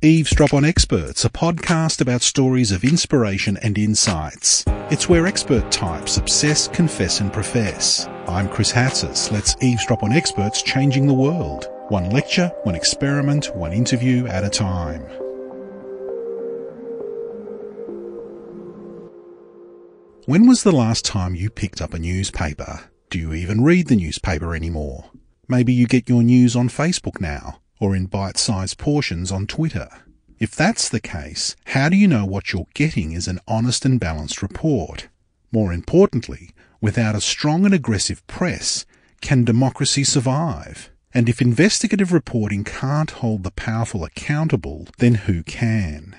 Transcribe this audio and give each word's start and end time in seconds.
Eavesdrop 0.00 0.54
on 0.54 0.64
Experts, 0.64 1.24
a 1.24 1.28
podcast 1.28 2.00
about 2.00 2.22
stories 2.22 2.70
of 2.70 2.84
inspiration 2.84 3.56
and 3.64 3.76
insights. 3.76 4.62
It's 4.92 5.08
where 5.08 5.26
expert 5.26 5.72
types 5.72 6.18
obsess, 6.18 6.68
confess 6.68 7.18
and 7.18 7.32
profess. 7.32 8.06
I'm 8.28 8.48
Chris 8.48 8.70
Hatzis. 8.70 9.32
Let's 9.32 9.56
eavesdrop 9.60 10.04
on 10.04 10.12
experts 10.12 10.62
changing 10.62 11.08
the 11.08 11.14
world. 11.14 11.68
One 11.88 12.10
lecture, 12.10 12.46
one 12.62 12.76
experiment, 12.76 13.56
one 13.56 13.72
interview 13.72 14.28
at 14.28 14.44
a 14.44 14.48
time. 14.48 15.02
When 20.26 20.46
was 20.46 20.62
the 20.62 20.70
last 20.70 21.04
time 21.04 21.34
you 21.34 21.50
picked 21.50 21.82
up 21.82 21.92
a 21.92 21.98
newspaper? 21.98 22.88
Do 23.10 23.18
you 23.18 23.34
even 23.34 23.64
read 23.64 23.88
the 23.88 23.96
newspaper 23.96 24.54
anymore? 24.54 25.10
Maybe 25.48 25.72
you 25.72 25.88
get 25.88 26.08
your 26.08 26.22
news 26.22 26.54
on 26.54 26.68
Facebook 26.68 27.20
now 27.20 27.58
or 27.80 27.94
in 27.94 28.06
bite-sized 28.06 28.78
portions 28.78 29.30
on 29.30 29.46
Twitter. 29.46 29.88
If 30.38 30.54
that's 30.54 30.88
the 30.88 31.00
case, 31.00 31.56
how 31.66 31.88
do 31.88 31.96
you 31.96 32.06
know 32.06 32.24
what 32.24 32.52
you're 32.52 32.66
getting 32.74 33.12
is 33.12 33.26
an 33.26 33.40
honest 33.48 33.84
and 33.84 33.98
balanced 33.98 34.42
report? 34.42 35.08
More 35.50 35.72
importantly, 35.72 36.50
without 36.80 37.14
a 37.14 37.20
strong 37.20 37.64
and 37.64 37.74
aggressive 37.74 38.24
press, 38.26 38.86
can 39.20 39.44
democracy 39.44 40.04
survive? 40.04 40.90
And 41.12 41.28
if 41.28 41.40
investigative 41.40 42.12
reporting 42.12 42.64
can't 42.64 43.10
hold 43.10 43.42
the 43.42 43.50
powerful 43.50 44.04
accountable, 44.04 44.86
then 44.98 45.14
who 45.14 45.42
can? 45.42 46.14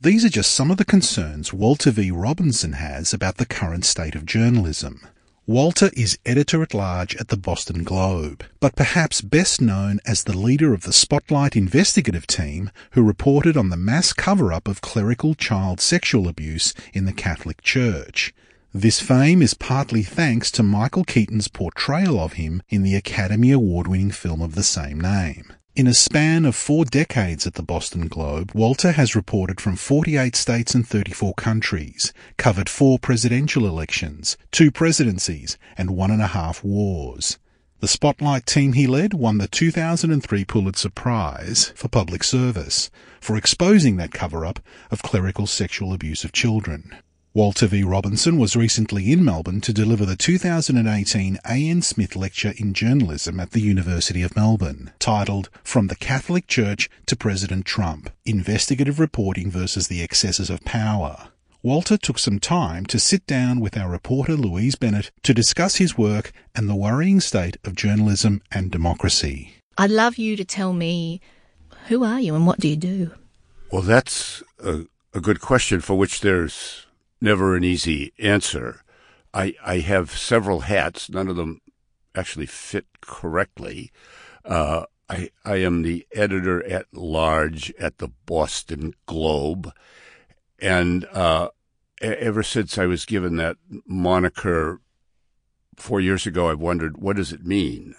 These 0.00 0.24
are 0.24 0.30
just 0.30 0.52
some 0.52 0.70
of 0.70 0.78
the 0.78 0.84
concerns 0.84 1.52
Walter 1.52 1.90
V. 1.90 2.10
Robinson 2.10 2.72
has 2.72 3.12
about 3.12 3.36
the 3.36 3.46
current 3.46 3.84
state 3.84 4.14
of 4.14 4.24
journalism. 4.24 5.06
Walter 5.50 5.90
is 5.94 6.16
editor 6.24 6.62
at 6.62 6.74
large 6.74 7.16
at 7.16 7.26
the 7.26 7.36
Boston 7.36 7.82
Globe, 7.82 8.44
but 8.60 8.76
perhaps 8.76 9.20
best 9.20 9.60
known 9.60 9.98
as 10.06 10.22
the 10.22 10.38
leader 10.38 10.72
of 10.72 10.82
the 10.82 10.92
Spotlight 10.92 11.56
investigative 11.56 12.24
team 12.24 12.70
who 12.92 13.02
reported 13.02 13.56
on 13.56 13.68
the 13.68 13.76
mass 13.76 14.12
cover 14.12 14.52
up 14.52 14.68
of 14.68 14.80
clerical 14.80 15.34
child 15.34 15.80
sexual 15.80 16.28
abuse 16.28 16.72
in 16.94 17.04
the 17.04 17.12
Catholic 17.12 17.62
Church. 17.62 18.32
This 18.72 19.00
fame 19.00 19.42
is 19.42 19.54
partly 19.54 20.04
thanks 20.04 20.52
to 20.52 20.62
Michael 20.62 21.02
Keaton's 21.02 21.48
portrayal 21.48 22.20
of 22.20 22.34
him 22.34 22.62
in 22.68 22.84
the 22.84 22.94
Academy 22.94 23.50
Award 23.50 23.88
winning 23.88 24.12
film 24.12 24.40
of 24.40 24.54
the 24.54 24.62
same 24.62 25.00
name. 25.00 25.52
In 25.76 25.86
a 25.86 25.94
span 25.94 26.44
of 26.46 26.56
four 26.56 26.84
decades 26.84 27.46
at 27.46 27.54
the 27.54 27.62
Boston 27.62 28.08
Globe, 28.08 28.50
Walter 28.54 28.90
has 28.90 29.14
reported 29.14 29.60
from 29.60 29.76
48 29.76 30.34
states 30.34 30.74
and 30.74 30.86
34 30.86 31.32
countries, 31.34 32.12
covered 32.36 32.68
four 32.68 32.98
presidential 32.98 33.64
elections, 33.68 34.36
two 34.50 34.72
presidencies, 34.72 35.56
and 35.78 35.90
one 35.90 36.10
and 36.10 36.20
a 36.20 36.26
half 36.26 36.64
wars. 36.64 37.38
The 37.78 37.86
Spotlight 37.86 38.46
team 38.46 38.72
he 38.72 38.88
led 38.88 39.14
won 39.14 39.38
the 39.38 39.46
2003 39.46 40.44
Pulitzer 40.44 40.90
Prize 40.90 41.72
for 41.76 41.86
public 41.86 42.24
service 42.24 42.90
for 43.20 43.36
exposing 43.36 43.96
that 43.96 44.10
cover-up 44.10 44.58
of 44.90 45.02
clerical 45.02 45.46
sexual 45.46 45.92
abuse 45.92 46.24
of 46.24 46.32
children. 46.32 46.96
Walter 47.32 47.68
V. 47.68 47.84
Robinson 47.84 48.38
was 48.38 48.56
recently 48.56 49.12
in 49.12 49.24
Melbourne 49.24 49.60
to 49.60 49.72
deliver 49.72 50.04
the 50.04 50.16
2018 50.16 51.38
A.N. 51.48 51.80
Smith 51.80 52.16
Lecture 52.16 52.54
in 52.56 52.74
Journalism 52.74 53.38
at 53.38 53.52
the 53.52 53.60
University 53.60 54.24
of 54.24 54.34
Melbourne, 54.34 54.90
titled 54.98 55.48
From 55.62 55.86
the 55.86 55.94
Catholic 55.94 56.48
Church 56.48 56.90
to 57.06 57.14
President 57.14 57.66
Trump 57.66 58.10
Investigative 58.24 58.98
Reporting 58.98 59.48
versus 59.48 59.86
the 59.86 60.02
Excesses 60.02 60.50
of 60.50 60.64
Power. 60.64 61.28
Walter 61.62 61.96
took 61.96 62.18
some 62.18 62.40
time 62.40 62.84
to 62.86 62.98
sit 62.98 63.24
down 63.28 63.60
with 63.60 63.76
our 63.76 63.88
reporter 63.88 64.34
Louise 64.34 64.74
Bennett 64.74 65.12
to 65.22 65.32
discuss 65.32 65.76
his 65.76 65.96
work 65.96 66.32
and 66.56 66.68
the 66.68 66.74
worrying 66.74 67.20
state 67.20 67.56
of 67.62 67.76
journalism 67.76 68.42
and 68.50 68.72
democracy. 68.72 69.54
I'd 69.78 69.92
love 69.92 70.16
you 70.16 70.34
to 70.34 70.44
tell 70.44 70.72
me 70.72 71.20
who 71.86 72.02
are 72.02 72.18
you 72.18 72.34
and 72.34 72.44
what 72.44 72.58
do 72.58 72.66
you 72.66 72.76
do? 72.76 73.12
Well, 73.70 73.82
that's 73.82 74.42
a, 74.58 74.86
a 75.14 75.20
good 75.20 75.40
question 75.40 75.80
for 75.80 75.96
which 75.96 76.22
there's 76.22 76.86
never 77.20 77.56
an 77.56 77.64
easy 77.64 78.12
answer. 78.18 78.82
I, 79.32 79.54
I 79.64 79.78
have 79.78 80.10
several 80.10 80.60
hats. 80.60 81.10
None 81.10 81.28
of 81.28 81.36
them 81.36 81.60
actually 82.14 82.46
fit 82.46 82.86
correctly. 83.00 83.92
Uh, 84.44 84.84
I, 85.08 85.30
I 85.44 85.56
am 85.56 85.82
the 85.82 86.06
editor 86.12 86.64
at 86.64 86.86
large 86.92 87.72
at 87.78 87.98
the 87.98 88.08
Boston 88.26 88.94
Globe. 89.06 89.72
And 90.60 91.04
uh, 91.06 91.50
ever 92.00 92.42
since 92.42 92.78
I 92.78 92.86
was 92.86 93.04
given 93.04 93.36
that 93.36 93.56
moniker 93.86 94.80
four 95.76 96.00
years 96.00 96.26
ago, 96.26 96.50
I've 96.50 96.60
wondered 96.60 96.98
what 96.98 97.16
does 97.16 97.32
it 97.32 97.44
mean? 97.44 97.94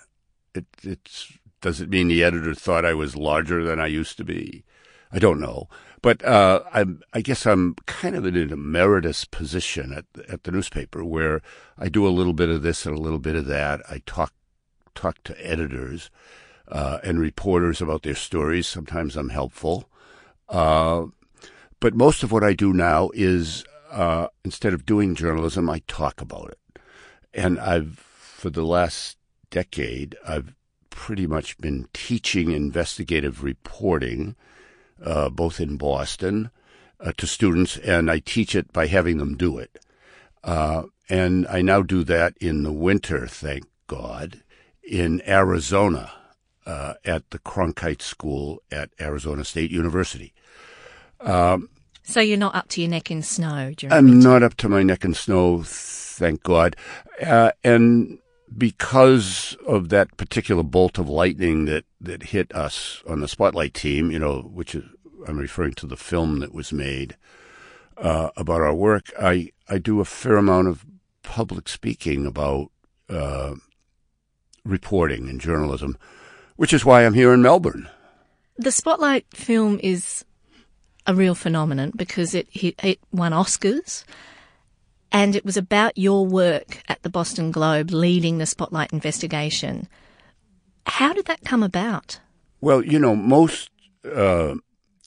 It, 0.53 0.65
it's 0.83 1.33
does 1.61 1.79
it 1.79 1.89
mean 1.89 2.07
the 2.07 2.23
editor 2.23 2.55
thought 2.55 2.85
I 2.85 2.93
was 2.93 3.15
larger 3.15 3.63
than 3.63 3.79
I 3.79 3.87
used 3.87 4.17
to 4.17 4.23
be? 4.23 4.63
I 5.11 5.19
don't 5.19 5.39
know. 5.39 5.67
But 6.01 6.25
uh, 6.25 6.63
I'm, 6.73 7.01
I 7.13 7.21
guess 7.21 7.45
I'm 7.45 7.75
kind 7.85 8.15
of 8.15 8.25
in 8.25 8.35
an 8.35 8.51
emeritus 8.51 9.25
position 9.25 9.93
at 9.93 10.05
at 10.27 10.43
the 10.43 10.51
newspaper 10.51 11.03
where 11.05 11.41
I 11.77 11.89
do 11.89 12.07
a 12.07 12.09
little 12.09 12.33
bit 12.33 12.49
of 12.49 12.63
this 12.63 12.85
and 12.85 12.97
a 12.97 13.01
little 13.01 13.19
bit 13.19 13.35
of 13.35 13.45
that. 13.45 13.81
I 13.89 14.01
talk 14.05 14.33
talk 14.95 15.23
to 15.23 15.47
editors 15.47 16.09
uh, 16.67 16.99
and 17.03 17.19
reporters 17.19 17.81
about 17.81 18.01
their 18.01 18.15
stories. 18.15 18.67
Sometimes 18.67 19.15
I'm 19.15 19.29
helpful, 19.29 19.89
uh, 20.49 21.05
but 21.79 21.93
most 21.93 22.23
of 22.23 22.31
what 22.31 22.43
I 22.43 22.53
do 22.53 22.73
now 22.73 23.11
is 23.13 23.63
uh, 23.91 24.27
instead 24.43 24.73
of 24.73 24.85
doing 24.85 25.13
journalism, 25.13 25.69
I 25.69 25.83
talk 25.87 26.19
about 26.19 26.49
it. 26.49 26.81
And 27.33 27.59
I've 27.59 27.99
for 28.41 28.49
the 28.49 28.65
last 28.65 29.17
decade, 29.51 30.15
I've 30.27 30.55
pretty 30.89 31.27
much 31.27 31.59
been 31.59 31.87
teaching 31.93 32.51
investigative 32.51 33.43
reporting 33.43 34.35
uh, 35.03 35.29
both 35.29 35.59
in 35.59 35.77
Boston, 35.77 36.51
uh, 36.99 37.11
to 37.17 37.27
students, 37.27 37.77
and 37.77 38.09
I 38.09 38.19
teach 38.19 38.55
it 38.55 38.71
by 38.71 38.87
having 38.87 39.17
them 39.17 39.35
do 39.35 39.57
it. 39.57 39.79
Uh, 40.43 40.83
and 41.09 41.47
I 41.47 41.61
now 41.61 41.81
do 41.81 42.03
that 42.05 42.35
in 42.39 42.63
the 42.63 42.71
winter, 42.71 43.27
thank 43.27 43.65
God, 43.87 44.41
in 44.83 45.21
Arizona 45.27 46.11
uh, 46.65 46.93
at 47.03 47.29
the 47.31 47.39
Cronkite 47.39 48.01
School 48.01 48.61
at 48.71 48.91
Arizona 48.99 49.43
State 49.43 49.71
University. 49.71 50.33
Um, 51.19 51.69
so 52.03 52.19
you're 52.19 52.37
not 52.37 52.55
up 52.55 52.67
to 52.69 52.81
your 52.81 52.89
neck 52.89 53.11
in 53.11 53.21
snow 53.21 53.73
during 53.75 53.93
I'm 53.93 54.19
not 54.19 54.43
up 54.43 54.55
to 54.57 54.69
my 54.69 54.83
neck 54.83 55.05
in 55.05 55.13
snow, 55.13 55.63
thank 55.63 56.43
God. 56.43 56.75
Uh, 57.21 57.51
and 57.63 58.19
because 58.57 59.55
of 59.65 59.89
that 59.89 60.17
particular 60.17 60.63
bolt 60.63 60.97
of 60.97 61.07
lightning 61.07 61.65
that, 61.65 61.85
that 61.99 62.23
hit 62.23 62.53
us 62.53 63.01
on 63.07 63.21
the 63.21 63.27
Spotlight 63.27 63.73
team, 63.73 64.11
you 64.11 64.19
know, 64.19 64.41
which 64.41 64.75
is, 64.75 64.83
I'm 65.27 65.37
referring 65.37 65.73
to 65.73 65.87
the 65.87 65.97
film 65.97 66.39
that 66.39 66.53
was 66.53 66.73
made 66.73 67.15
uh, 67.97 68.29
about 68.35 68.61
our 68.61 68.73
work, 68.73 69.11
I, 69.19 69.51
I 69.69 69.77
do 69.77 69.99
a 69.99 70.05
fair 70.05 70.37
amount 70.37 70.67
of 70.67 70.85
public 71.23 71.69
speaking 71.69 72.25
about 72.25 72.71
uh, 73.09 73.55
reporting 74.65 75.29
and 75.29 75.39
journalism, 75.39 75.97
which 76.55 76.73
is 76.73 76.83
why 76.83 77.05
I'm 77.05 77.13
here 77.13 77.33
in 77.33 77.41
Melbourne. 77.41 77.89
The 78.57 78.71
Spotlight 78.71 79.25
film 79.33 79.79
is 79.81 80.25
a 81.07 81.15
real 81.15 81.35
phenomenon 81.35 81.91
because 81.95 82.35
it, 82.35 82.47
it 82.53 82.99
won 83.11 83.31
Oscars 83.31 84.03
and 85.11 85.35
it 85.35 85.43
was 85.43 85.57
about 85.57 85.97
your 85.97 86.25
work 86.25 86.81
at 86.87 87.01
the 87.03 87.09
Boston 87.09 87.51
Globe 87.51 87.91
leading 87.91 88.37
the 88.37 88.45
Spotlight 88.45 88.93
investigation. 88.93 89.87
How 90.85 91.13
did 91.13 91.25
that 91.25 91.43
come 91.43 91.63
about? 91.63 92.19
Well, 92.61 92.83
you 92.83 92.99
know, 92.99 93.15
most, 93.15 93.69
uh, 94.05 94.55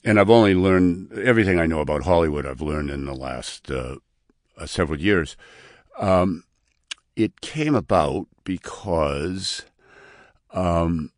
and 0.03 0.19
I've 0.19 0.29
only 0.29 0.55
learned 0.55 1.13
everything 1.13 1.59
I 1.59 1.65
know 1.65 1.79
about 1.79 2.03
Hollywood, 2.03 2.45
I've 2.45 2.61
learned 2.61 2.89
in 2.89 3.05
the 3.05 3.15
last 3.15 3.71
uh, 3.71 3.95
uh, 4.57 4.65
several 4.65 4.99
years. 4.99 5.35
Um, 5.97 6.43
it 7.15 7.41
came 7.41 7.75
about 7.75 8.27
because 8.43 9.63
um, 10.51 11.11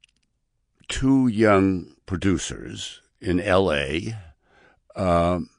two 0.87 1.27
young 1.27 1.95
producers 2.05 3.01
in 3.19 3.37
LA 3.37 4.13
um, 4.95 5.49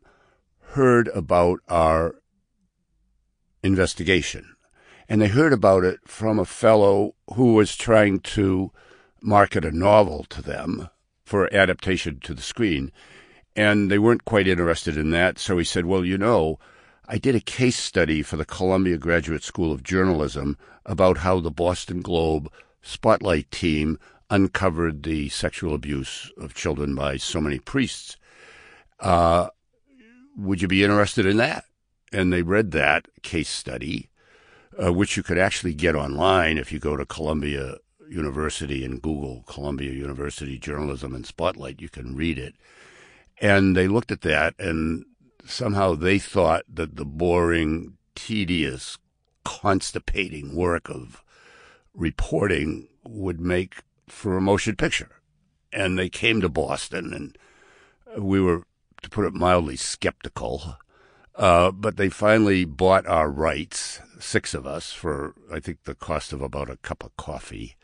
heard 0.70 1.08
about 1.08 1.60
our 1.68 2.14
investigation. 3.62 4.56
And 5.08 5.22
they 5.22 5.28
heard 5.28 5.52
about 5.52 5.84
it 5.84 6.00
from 6.06 6.38
a 6.38 6.44
fellow 6.44 7.14
who 7.34 7.54
was 7.54 7.76
trying 7.76 8.20
to 8.20 8.72
market 9.22 9.64
a 9.64 9.70
novel 9.70 10.24
to 10.30 10.42
them 10.42 10.88
for 11.24 11.52
adaptation 11.54 12.20
to 12.20 12.34
the 12.34 12.42
screen. 12.42 12.92
And 13.56 13.90
they 13.90 13.98
weren't 13.98 14.24
quite 14.24 14.46
interested 14.46 14.96
in 14.96 15.10
that. 15.10 15.38
So 15.38 15.58
he 15.58 15.64
said, 15.64 15.86
Well, 15.86 16.04
you 16.04 16.18
know, 16.18 16.58
I 17.06 17.18
did 17.18 17.34
a 17.34 17.40
case 17.40 17.76
study 17.76 18.22
for 18.22 18.36
the 18.36 18.44
Columbia 18.44 18.98
Graduate 18.98 19.42
School 19.42 19.72
of 19.72 19.82
Journalism 19.82 20.58
about 20.84 21.18
how 21.18 21.40
the 21.40 21.50
Boston 21.50 22.02
Globe 22.02 22.52
Spotlight 22.82 23.50
team 23.50 23.98
uncovered 24.30 25.02
the 25.02 25.28
sexual 25.30 25.74
abuse 25.74 26.30
of 26.36 26.54
children 26.54 26.94
by 26.94 27.16
so 27.16 27.40
many 27.40 27.58
priests. 27.58 28.16
Uh, 29.00 29.48
would 30.36 30.62
you 30.62 30.68
be 30.68 30.84
interested 30.84 31.26
in 31.26 31.38
that? 31.38 31.64
And 32.12 32.32
they 32.32 32.42
read 32.42 32.70
that 32.72 33.06
case 33.22 33.48
study, 33.48 34.08
uh, 34.82 34.92
which 34.92 35.16
you 35.16 35.22
could 35.22 35.38
actually 35.38 35.74
get 35.74 35.94
online 35.94 36.58
if 36.58 36.72
you 36.72 36.78
go 36.78 36.96
to 36.96 37.04
Columbia 37.04 37.76
University 38.08 38.84
and 38.84 39.02
Google 39.02 39.44
Columbia 39.46 39.92
University 39.92 40.58
Journalism 40.58 41.14
and 41.14 41.26
Spotlight. 41.26 41.80
You 41.80 41.88
can 41.88 42.16
read 42.16 42.38
it. 42.38 42.54
And 43.40 43.76
they 43.76 43.86
looked 43.86 44.10
at 44.10 44.22
that 44.22 44.54
and 44.58 45.04
somehow 45.44 45.94
they 45.94 46.18
thought 46.18 46.64
that 46.72 46.96
the 46.96 47.04
boring, 47.04 47.96
tedious, 48.14 48.98
constipating 49.44 50.54
work 50.54 50.88
of 50.88 51.22
reporting 51.94 52.88
would 53.04 53.40
make 53.40 53.76
for 54.08 54.36
a 54.36 54.40
motion 54.40 54.76
picture. 54.76 55.10
And 55.72 55.98
they 55.98 56.08
came 56.08 56.40
to 56.40 56.48
Boston 56.48 57.12
and 57.12 57.36
we 58.22 58.40
were, 58.40 58.64
to 59.02 59.10
put 59.10 59.26
it 59.26 59.34
mildly, 59.34 59.76
skeptical. 59.76 60.76
Uh, 61.38 61.70
but 61.70 61.96
they 61.96 62.08
finally 62.08 62.64
bought 62.64 63.06
our 63.06 63.30
rights, 63.30 64.00
six 64.18 64.54
of 64.54 64.66
us, 64.66 64.90
for 64.90 65.34
I 65.52 65.60
think 65.60 65.84
the 65.84 65.94
cost 65.94 66.32
of 66.32 66.42
about 66.42 66.68
a 66.68 66.78
cup 66.78 67.04
of 67.04 67.16
coffee. 67.16 67.76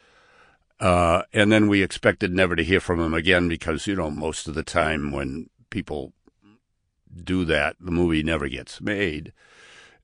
Uh, 0.81 1.23
and 1.33 1.53
then 1.53 1.69
we 1.69 1.81
expected 1.81 2.33
never 2.33 2.57
to 2.57 2.65
hear 2.65 2.81
from 2.81 2.99
them 2.99 3.15
again 3.15 3.49
because, 3.49 3.87
you 3.87 3.95
know, 3.95 4.11
most 4.11 4.49
of 4.49 4.55
the 4.55 4.65
time 4.65 5.13
when 5.13 5.49
people 5.71 6.13
do 7.23 7.45
that, 7.45 7.77
the 7.79 7.93
movie 7.93 8.25
never 8.25 8.49
gets 8.49 8.81
made. 8.81 9.33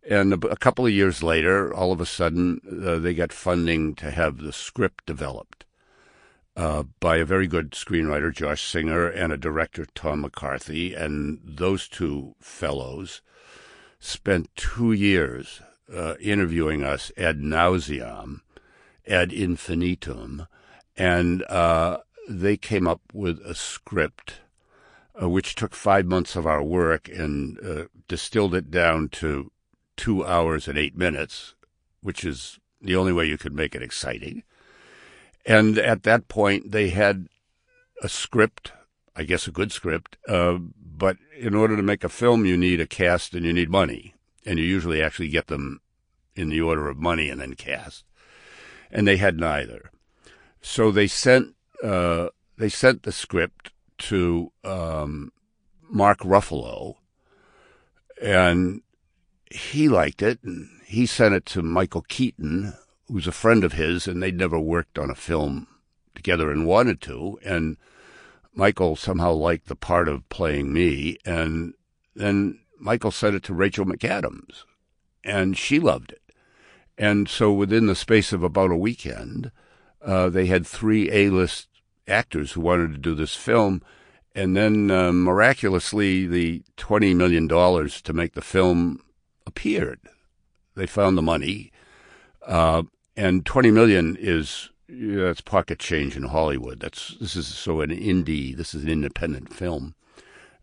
And 0.09 0.33
a, 0.33 0.49
a 0.49 0.57
couple 0.57 0.87
of 0.87 0.93
years 0.93 1.21
later, 1.21 1.75
all 1.75 1.91
of 1.91 2.01
a 2.01 2.07
sudden, 2.07 2.61
uh, 2.87 3.01
they 3.01 3.15
got 3.15 3.33
funding 3.33 3.97
to 3.97 4.13
have 4.13 4.39
the 4.39 4.53
script 4.53 5.07
developed 5.07 5.65
uh, 6.57 6.85
by 7.01 7.17
a 7.17 7.25
very 7.25 7.49
good 7.49 7.73
screenwriter, 7.73 8.33
Josh 8.33 8.63
Singer, 8.63 9.09
and 9.09 9.33
a 9.33 9.37
director, 9.37 9.87
Tom 9.93 10.21
McCarthy. 10.21 10.95
And 10.95 11.41
those 11.43 11.89
two 11.89 12.37
fellows 12.41 13.23
spent 14.01 14.55
two 14.57 14.93
years 14.93 15.61
uh, 15.95 16.15
interviewing 16.21 16.83
us 16.83 17.13
ad 17.17 17.41
nauseam, 17.41 18.43
ad 19.07 19.33
infinitum, 19.33 20.47
and 20.97 21.43
uh, 21.45 21.99
they 22.29 22.57
came 22.57 22.87
up 22.87 23.01
with 23.13 23.39
a 23.41 23.55
script 23.55 24.41
uh, 25.21 25.29
which 25.29 25.55
took 25.55 25.75
five 25.75 26.07
months 26.07 26.37
of 26.37 26.47
our 26.47 26.63
work 26.63 27.09
and 27.09 27.59
uh, 27.65 27.85
distilled 28.09 28.55
it 28.55 28.71
down 28.71 29.09
to 29.09 29.51
two 29.97 30.25
hours 30.25 30.67
and 30.67 30.79
eight 30.79 30.97
minutes, 30.97 31.55
which 32.01 32.25
is 32.25 32.59
the 32.81 32.97
only 32.97 33.13
way 33.13 33.27
you 33.27 33.37
could 33.37 33.55
make 33.55 33.75
it 33.75 33.83
exciting. 33.83 34.43
And 35.45 35.79
at 35.79 36.05
that 36.05 36.29
point, 36.29 36.71
they 36.71 36.91
had 36.91 37.29
a 38.03 38.09
script, 38.09 38.73
I 39.21 39.25
guess 39.25 39.47
a 39.47 39.51
good 39.51 39.71
script, 39.71 40.17
uh, 40.29 40.57
but 40.57 41.19
in 41.39 41.55
order 41.55 41.77
to 41.77 41.83
make 41.83 42.05
a 42.05 42.09
film, 42.09 42.47
you 42.47 42.57
need 42.57 42.81
a 42.81 42.87
cast 42.87 43.35
and 43.35 43.45
you 43.45 43.53
need 43.53 43.69
money. 43.69 44.15
And 44.47 44.59
you 44.59 44.65
usually 44.65 45.03
actually 45.03 45.29
get 45.29 45.49
them 45.49 45.83
in 46.35 46.49
the 46.49 46.63
order 46.63 46.89
of 46.89 46.97
money 46.97 47.29
and 47.29 47.39
then 47.39 47.53
cast. 47.53 48.07
And 48.91 49.07
they 49.07 49.19
had 49.19 49.39
neither. 49.39 49.91
So 50.63 50.91
they 50.91 51.07
sent, 51.07 51.55
uh, 51.85 52.29
they 52.57 52.71
sent 52.71 53.03
the 53.03 53.13
script 53.13 53.73
to 54.09 54.53
um, 54.65 55.33
Mark 55.91 56.21
Ruffalo, 56.21 56.95
and 58.23 58.81
he 59.51 59.87
liked 59.87 60.23
it, 60.23 60.43
and 60.43 60.67
he 60.87 61.05
sent 61.05 61.35
it 61.35 61.45
to 61.47 61.61
Michael 61.61 62.07
Keaton, 62.09 62.73
who's 63.07 63.27
a 63.27 63.33
friend 63.33 63.65
of 63.65 63.75
his, 63.75 64.09
and 64.09 64.23
they'd 64.23 64.39
never 64.39 64.59
worked 64.59 64.99
on 64.99 65.11
a 65.11 65.15
film 65.15 65.67
together 66.15 66.51
and 66.51 66.67
wanted 66.67 67.03
to, 67.03 67.39
and 67.45 67.77
Michael 68.55 68.97
somehow 68.97 69.33
liked 69.33 69.69
the 69.69 69.77
part 69.77 70.09
of 70.09 70.29
playing 70.29 70.73
me, 70.73 71.17
and 71.25 71.75
then 72.15 72.61
Michael 72.79 73.11
sent 73.11 73.37
it 73.37 73.43
to 73.45 73.55
Rachel 73.55 73.85
McAdams, 73.85 74.65
and 75.25 75.57
she 75.57 75.79
loved 75.79 76.13
it. 76.13 76.23
And 76.99 77.29
so 77.29 77.53
within 77.53 77.87
the 77.87 77.95
space 77.95 78.33
of 78.33 78.43
about 78.43 78.71
a 78.71 78.77
weekend, 78.77 79.53
uh, 80.05 80.29
they 80.29 80.47
had 80.47 80.67
three 80.67 81.11
A-list 81.11 81.69
actors 82.07 82.53
who 82.53 82.61
wanted 82.61 82.93
to 82.93 82.99
do 82.99 83.15
this 83.15 83.35
film. 83.35 83.83
And 84.35 84.57
then 84.57 84.91
uh, 84.91 85.13
miraculously, 85.13 86.27
the 86.27 86.63
$20 86.77 87.17
million 87.17 87.49
to 87.49 88.13
make 88.13 88.35
the 88.35 88.43
film 88.43 89.03
appeared. 89.47 90.01
They 90.75 90.87
found 90.87 91.17
the 91.17 91.23
money. 91.23 91.73
Uh, 92.47 92.85
and 93.17 93.45
20 93.45 93.71
million 93.71 94.17
is 94.19 94.71
that's 94.91 95.41
pocket 95.41 95.79
change 95.79 96.17
in 96.17 96.25
Hollywood. 96.25 96.81
That's 96.81 97.17
this 97.21 97.37
is 97.37 97.47
so 97.47 97.81
an 97.81 97.91
indie. 97.91 98.57
This 98.57 98.75
is 98.75 98.83
an 98.85 98.91
independent 98.91 99.53
film, 99.53 99.95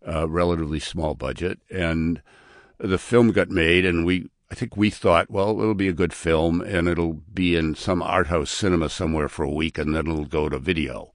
uh, 0.06 0.28
relatively 0.28 0.80
small 0.80 1.14
budget, 1.14 1.60
and 1.70 2.22
the 2.78 2.98
film 2.98 3.32
got 3.32 3.50
made. 3.50 3.84
And 3.84 4.04
we, 4.04 4.28
I 4.50 4.54
think 4.54 4.76
we 4.76 4.90
thought, 4.90 5.30
well, 5.30 5.60
it'll 5.60 5.74
be 5.74 5.88
a 5.88 5.92
good 5.92 6.12
film, 6.12 6.60
and 6.60 6.88
it'll 6.88 7.14
be 7.32 7.56
in 7.56 7.74
some 7.74 8.02
art 8.02 8.26
house 8.26 8.50
cinema 8.50 8.88
somewhere 8.88 9.28
for 9.28 9.44
a 9.44 9.50
week, 9.50 9.78
and 9.78 9.94
then 9.94 10.06
it'll 10.06 10.24
go 10.24 10.48
to 10.48 10.58
video. 10.58 11.12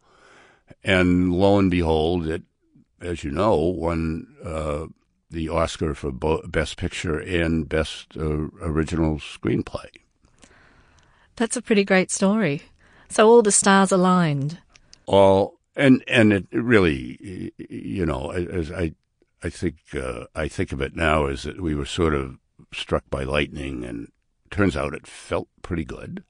And 0.83 1.33
lo 1.33 1.59
and 1.59 1.69
behold, 1.69 2.27
it, 2.27 2.43
as 3.01 3.23
you 3.23 3.31
know, 3.31 3.55
won 3.55 4.35
uh, 4.43 4.87
the 5.29 5.49
Oscar 5.49 5.93
for 5.93 6.11
Bo- 6.11 6.47
Best 6.47 6.77
Picture 6.77 7.19
and 7.19 7.67
Best 7.67 8.17
uh, 8.17 8.47
Original 8.61 9.17
Screenplay. 9.17 9.89
That's 11.35 11.57
a 11.57 11.61
pretty 11.61 11.83
great 11.83 12.11
story. 12.11 12.61
So 13.13 13.29
all 13.29 13.43
the 13.43 13.51
stars 13.51 13.91
aligned. 13.91 14.57
All 15.05 15.59
and 15.75 16.03
and 16.07 16.33
it 16.33 16.47
really, 16.51 17.51
you 17.69 18.07
know, 18.07 18.31
as 18.31 18.71
I 18.71 18.93
I 19.43 19.49
think 19.51 19.75
uh, 19.93 20.25
I 20.33 20.47
think 20.47 20.71
of 20.71 20.81
it 20.81 20.95
now 20.95 21.27
as 21.27 21.43
that 21.43 21.61
we 21.61 21.75
were 21.75 21.85
sort 21.85 22.15
of 22.15 22.39
struck 22.73 23.03
by 23.11 23.23
lightning, 23.23 23.83
and 23.85 24.11
turns 24.49 24.75
out 24.75 24.95
it 24.95 25.05
felt 25.05 25.47
pretty 25.61 25.85
good. 25.85 26.23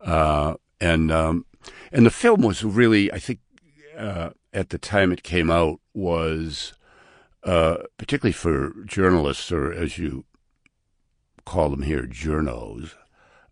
Uh, 0.00 0.54
and 0.80 1.12
um, 1.12 1.44
and 1.92 2.06
the 2.06 2.10
film 2.10 2.40
was 2.40 2.64
really, 2.64 3.12
I 3.12 3.18
think, 3.18 3.40
uh, 3.94 4.30
at 4.54 4.70
the 4.70 4.78
time 4.78 5.12
it 5.12 5.22
came 5.22 5.50
out, 5.50 5.80
was 5.92 6.72
uh, 7.42 7.76
particularly 7.98 8.32
for 8.32 8.72
journalists, 8.86 9.52
or 9.52 9.70
as 9.70 9.98
you 9.98 10.24
call 11.44 11.68
them 11.68 11.82
here, 11.82 12.06
journos. 12.06 12.94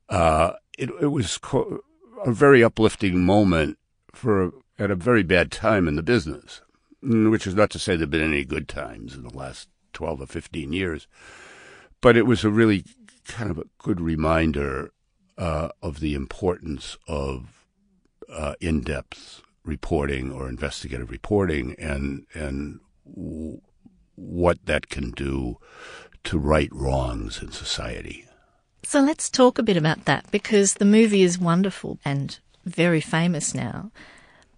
Uh, 0.08 0.52
it, 0.78 0.88
it 0.98 1.08
was 1.08 1.36
co- 1.36 1.82
a 2.24 2.32
very 2.32 2.62
uplifting 2.62 3.24
moment 3.24 3.78
for 4.12 4.52
at 4.78 4.90
a 4.90 4.96
very 4.96 5.22
bad 5.22 5.50
time 5.50 5.88
in 5.88 5.96
the 5.96 6.02
business, 6.02 6.60
mm, 7.02 7.30
which 7.30 7.46
is 7.46 7.54
not 7.54 7.70
to 7.70 7.78
say 7.78 7.96
there've 7.96 8.10
been 8.10 8.22
any 8.22 8.44
good 8.44 8.68
times 8.68 9.14
in 9.14 9.22
the 9.22 9.36
last 9.36 9.68
twelve 9.92 10.20
or 10.20 10.26
fifteen 10.26 10.72
years, 10.72 11.06
but 12.00 12.16
it 12.16 12.26
was 12.26 12.44
a 12.44 12.50
really 12.50 12.84
kind 13.26 13.50
of 13.50 13.58
a 13.58 13.64
good 13.78 14.00
reminder 14.00 14.92
uh, 15.38 15.68
of 15.82 16.00
the 16.00 16.14
importance 16.14 16.96
of 17.06 17.66
uh, 18.28 18.54
in-depth 18.60 19.42
reporting 19.64 20.32
or 20.32 20.48
investigative 20.48 21.10
reporting 21.10 21.74
and 21.78 22.26
and 22.34 22.80
w- 23.06 23.60
what 24.14 24.58
that 24.66 24.88
can 24.88 25.10
do 25.12 25.56
to 26.24 26.38
right 26.38 26.68
wrongs 26.72 27.42
in 27.42 27.50
society. 27.50 28.26
So 28.84 29.00
let's 29.00 29.30
talk 29.30 29.58
a 29.58 29.62
bit 29.62 29.76
about 29.76 30.04
that 30.06 30.30
because 30.30 30.74
the 30.74 30.84
movie 30.84 31.22
is 31.22 31.38
wonderful 31.38 31.98
and 32.04 32.38
very 32.64 33.00
famous 33.00 33.54
now. 33.54 33.90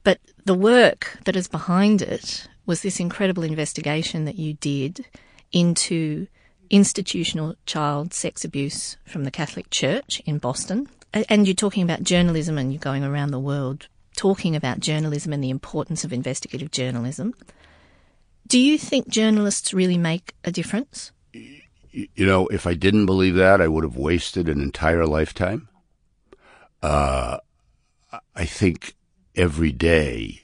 But 0.02 0.21
the 0.45 0.54
work 0.54 1.19
that 1.25 1.37
is 1.37 1.49
behind 1.49 2.02
it 2.02 2.49
was 2.66 2.83
this 2.83 3.00
incredible 3.00 3.43
investigation 3.43 4.25
that 4.25 4.38
you 4.38 4.54
did 4.54 5.07
into 5.52 6.26
institutional 6.71 7.54
child 7.66 8.14
sex 8.14 8.45
abuse 8.45 8.97
from 9.04 9.25
the 9.25 9.31
Catholic 9.31 9.71
Church 9.71 10.23
in 10.25 10.38
Boston. 10.38 10.88
And 11.12 11.47
you're 11.47 11.54
talking 11.54 11.83
about 11.83 12.02
journalism 12.02 12.59
and 12.59 12.73
you're 12.73 12.81
going 12.81 13.04
around 13.04 13.31
the 13.31 13.38
world 13.38 13.88
talking 14.16 14.57
about 14.57 14.81
journalism 14.81 15.33
and 15.33 15.43
the 15.43 15.50
importance 15.50 16.04
of 16.04 16.12
investigative 16.12 16.71
journalism. 16.71 17.35
Do 18.47 18.59
you 18.59 18.78
think 18.78 19.09
journalists 19.09 19.75
really 19.75 19.99
make 19.99 20.35
a 20.45 20.52
difference? 20.52 21.12
You 21.94 22.26
know, 22.26 22.48
if 22.48 22.66
I 22.66 22.74
didn't 22.74 23.06
believe 23.06 23.36
that, 23.36 23.60
I 23.60 23.68
would 23.68 23.84
have 23.84 23.96
wasted 23.96 24.48
an 24.48 24.60
entire 24.60 25.06
lifetime. 25.06 25.68
Uh, 26.82 27.38
I 28.34 28.44
think 28.44 28.96
every 29.36 29.70
day 29.70 30.42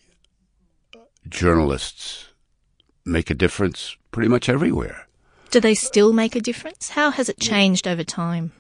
journalists 1.29 2.29
make 3.05 3.31
a 3.31 3.35
difference 3.35 3.97
pretty 4.13 4.29
much 4.29 4.49
everywhere. 4.49 5.09
Do 5.51 5.59
they 5.59 5.75
still 5.75 6.13
make 6.13 6.37
a 6.37 6.41
difference? 6.41 6.91
How 6.91 7.11
has 7.11 7.29
it 7.29 7.41
changed 7.41 7.89
over 7.89 8.05
time? 8.05 8.53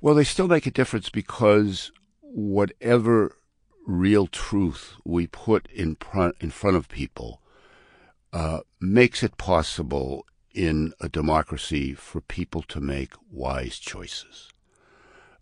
Well, 0.00 0.14
they 0.14 0.24
still 0.24 0.48
make 0.48 0.66
a 0.66 0.70
difference 0.70 1.10
because 1.10 1.92
whatever 2.22 3.36
real 3.86 4.26
truth 4.26 4.94
we 5.04 5.26
put 5.26 5.70
in 5.70 5.96
front, 5.96 6.36
in 6.40 6.50
front 6.50 6.76
of 6.78 6.88
people 6.88 7.42
uh, 8.32 8.60
makes 8.80 9.22
it 9.22 9.36
possible 9.36 10.24
in 10.52 10.92
a 11.00 11.08
democracy 11.08 11.94
for 11.94 12.20
people 12.20 12.62
to 12.62 12.80
make 12.80 13.12
wise 13.30 13.78
choices. 13.78 14.50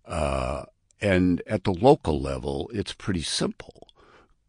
Uh, 0.06 0.64
and 1.00 1.42
at 1.46 1.64
the 1.64 1.72
local 1.72 2.20
level, 2.20 2.70
it's 2.72 2.92
pretty 2.92 3.22
simple. 3.22 3.88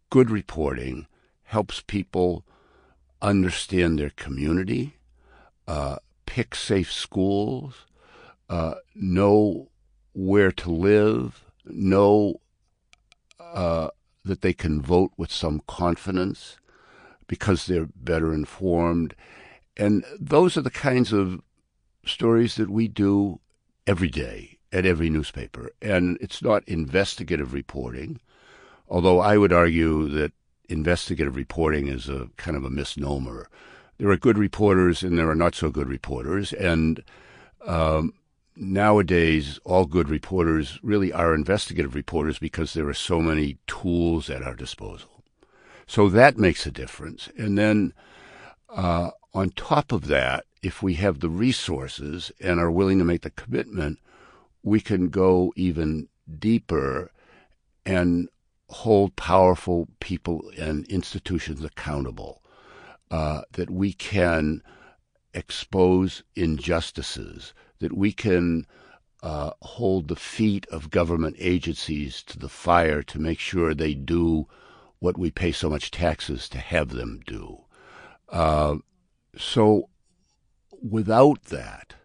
Good 0.10 0.30
reporting 0.32 1.08
helps 1.44 1.82
people 1.82 2.46
understand 3.22 4.00
their 4.00 4.12
community, 4.12 4.98
uh, 5.68 5.98
pick 6.26 6.56
safe 6.56 6.92
schools, 6.92 7.86
uh, 8.50 8.76
know 8.96 9.70
where 10.14 10.52
to 10.52 10.72
live, 10.72 11.46
know 11.66 12.42
uh, 13.40 13.90
that 14.26 14.42
they 14.42 14.54
can 14.54 14.82
vote 14.82 15.12
with 15.18 15.32
some 15.32 15.62
confidence 15.68 16.58
because 17.28 17.66
they're 17.66 17.90
better 17.96 18.34
informed. 18.34 19.16
And 19.80 20.04
those 20.20 20.58
are 20.58 20.62
the 20.62 20.70
kinds 20.70 21.14
of 21.14 21.42
stories 22.06 22.56
that 22.56 22.70
we 22.70 22.90
do 22.90 23.40
every 23.88 24.10
day 24.10 24.58
at 24.74 24.86
every 24.86 25.10
newspaper. 25.10 25.72
And 25.82 26.18
it's 26.20 26.44
not 26.44 26.68
investigative 26.68 27.54
reporting, 27.54 28.20
although 28.90 29.20
I 29.20 29.38
would 29.38 29.54
argue 29.54 30.10
that 30.10 30.34
investigative 30.68 31.38
reporting 31.38 31.88
is 31.88 32.10
a 32.10 32.28
kind 32.36 32.58
of 32.58 32.66
a 32.66 32.70
misnomer. 32.70 33.50
There 33.98 34.10
are 34.10 34.18
good 34.18 34.38
reporters 34.38 35.02
and 35.02 35.18
there 35.18 35.30
are 35.30 35.36
not 35.36 35.56
so 35.56 35.70
good 35.72 35.88
reporters. 35.88 36.52
And 36.52 37.02
um, 37.66 38.14
nowadays, 38.58 39.60
all 39.64 39.86
good 39.86 40.10
reporters 40.10 40.78
really 40.84 41.14
are 41.14 41.34
investigative 41.34 41.96
reporters 41.96 42.38
because 42.38 42.74
there 42.74 42.90
are 42.90 42.94
so 42.94 43.22
many 43.22 43.58
tools 43.66 44.30
at 44.30 44.44
our 44.44 44.56
disposal. 44.56 45.24
So 45.88 46.10
that 46.10 46.38
makes 46.38 46.66
a 46.68 46.72
difference. 46.72 47.30
And 47.38 47.58
then 47.58 47.94
uh, 48.70 49.12
on 49.34 49.50
top 49.52 49.92
of 49.92 50.08
that, 50.08 50.46
if 50.62 50.82
we 50.84 50.96
have 50.96 51.20
the 51.20 51.30
resources 51.30 52.32
and 52.40 52.60
are 52.60 52.72
willing 52.72 53.00
to 53.00 53.06
make 53.06 53.22
the 53.22 53.30
commitment, 53.30 54.00
we 54.64 54.82
can 54.82 55.10
go 55.10 55.54
even 55.56 56.10
deeper 56.40 57.12
and 57.86 58.28
hold 58.70 59.16
powerful 59.16 59.88
people 60.00 60.52
and 60.60 60.86
institutions 60.88 61.64
accountable. 61.64 62.42
Uh, 63.12 63.42
that 63.54 63.72
we 63.72 63.92
can 63.92 64.62
expose 65.34 66.22
injustices, 66.36 67.54
that 67.80 67.96
we 67.98 68.12
can 68.12 68.68
uh, 69.24 69.52
hold 69.62 70.08
the 70.08 70.16
feet 70.16 70.68
of 70.68 70.92
government 70.92 71.36
agencies 71.40 72.22
to 72.24 72.38
the 72.38 72.50
fire 72.50 73.02
to 73.02 73.20
make 73.20 73.40
sure 73.40 73.74
they 73.74 73.96
do 73.96 74.48
what 75.00 75.18
we 75.18 75.32
pay 75.32 75.52
so 75.52 75.70
much 75.70 75.90
taxes 75.90 76.48
to 76.48 76.60
have 76.60 76.90
them 76.90 77.20
do. 77.26 77.64
Uh, 78.30 78.76
so 79.38 79.90
without 80.82 81.46
that, 81.46 81.96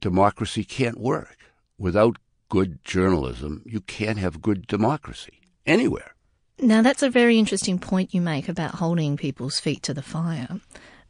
democracy 0.00 0.64
can't 0.64 0.98
work. 0.98 1.36
Without 1.78 2.16
good 2.48 2.84
journalism, 2.84 3.62
you 3.64 3.80
can't 3.80 4.18
have 4.18 4.42
good 4.42 4.66
democracy 4.66 5.40
anywhere. 5.66 6.14
Now, 6.58 6.82
that's 6.82 7.02
a 7.02 7.08
very 7.08 7.38
interesting 7.38 7.78
point 7.78 8.12
you 8.12 8.20
make 8.20 8.48
about 8.48 8.74
holding 8.74 9.16
people's 9.16 9.58
feet 9.58 9.82
to 9.84 9.94
the 9.94 10.02
fire, 10.02 10.60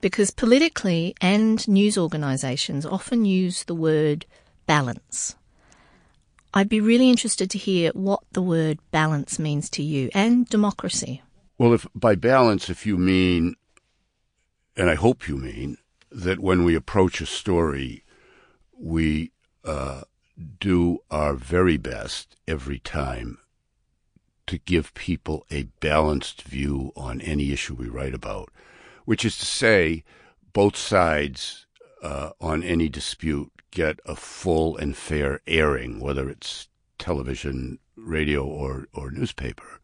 because 0.00 0.30
politically 0.30 1.14
and 1.20 1.66
news 1.66 1.98
organisations 1.98 2.86
often 2.86 3.24
use 3.24 3.64
the 3.64 3.74
word 3.74 4.26
balance. 4.66 5.34
I'd 6.54 6.68
be 6.68 6.80
really 6.80 7.10
interested 7.10 7.50
to 7.50 7.58
hear 7.58 7.90
what 7.94 8.20
the 8.32 8.42
word 8.42 8.78
balance 8.90 9.38
means 9.38 9.70
to 9.70 9.82
you 9.82 10.10
and 10.14 10.48
democracy. 10.48 11.22
Well, 11.58 11.74
if 11.74 11.86
by 11.94 12.14
balance, 12.14 12.70
if 12.70 12.86
you 12.86 12.96
mean, 12.96 13.56
and 14.76 14.90
I 14.90 14.94
hope 14.94 15.28
you 15.28 15.36
mean, 15.36 15.78
that 16.10 16.40
when 16.40 16.64
we 16.64 16.74
approach 16.74 17.20
a 17.20 17.26
story, 17.26 18.04
we 18.78 19.32
uh, 19.64 20.02
do 20.58 20.98
our 21.10 21.34
very 21.34 21.76
best 21.76 22.36
every 22.48 22.78
time 22.78 23.38
to 24.46 24.58
give 24.58 24.94
people 24.94 25.46
a 25.50 25.64
balanced 25.80 26.42
view 26.42 26.92
on 26.96 27.20
any 27.20 27.52
issue 27.52 27.74
we 27.74 27.88
write 27.88 28.14
about, 28.14 28.50
which 29.04 29.24
is 29.24 29.38
to 29.38 29.46
say, 29.46 30.02
both 30.52 30.76
sides 30.76 31.66
uh, 32.02 32.30
on 32.40 32.62
any 32.62 32.88
dispute 32.88 33.52
get 33.70 34.00
a 34.04 34.16
full 34.16 34.76
and 34.76 34.96
fair 34.96 35.40
airing, 35.46 36.00
whether 36.00 36.28
it's 36.28 36.68
television, 36.98 37.78
radio, 37.94 38.44
or, 38.44 38.88
or 38.92 39.10
newspaper. 39.10 39.80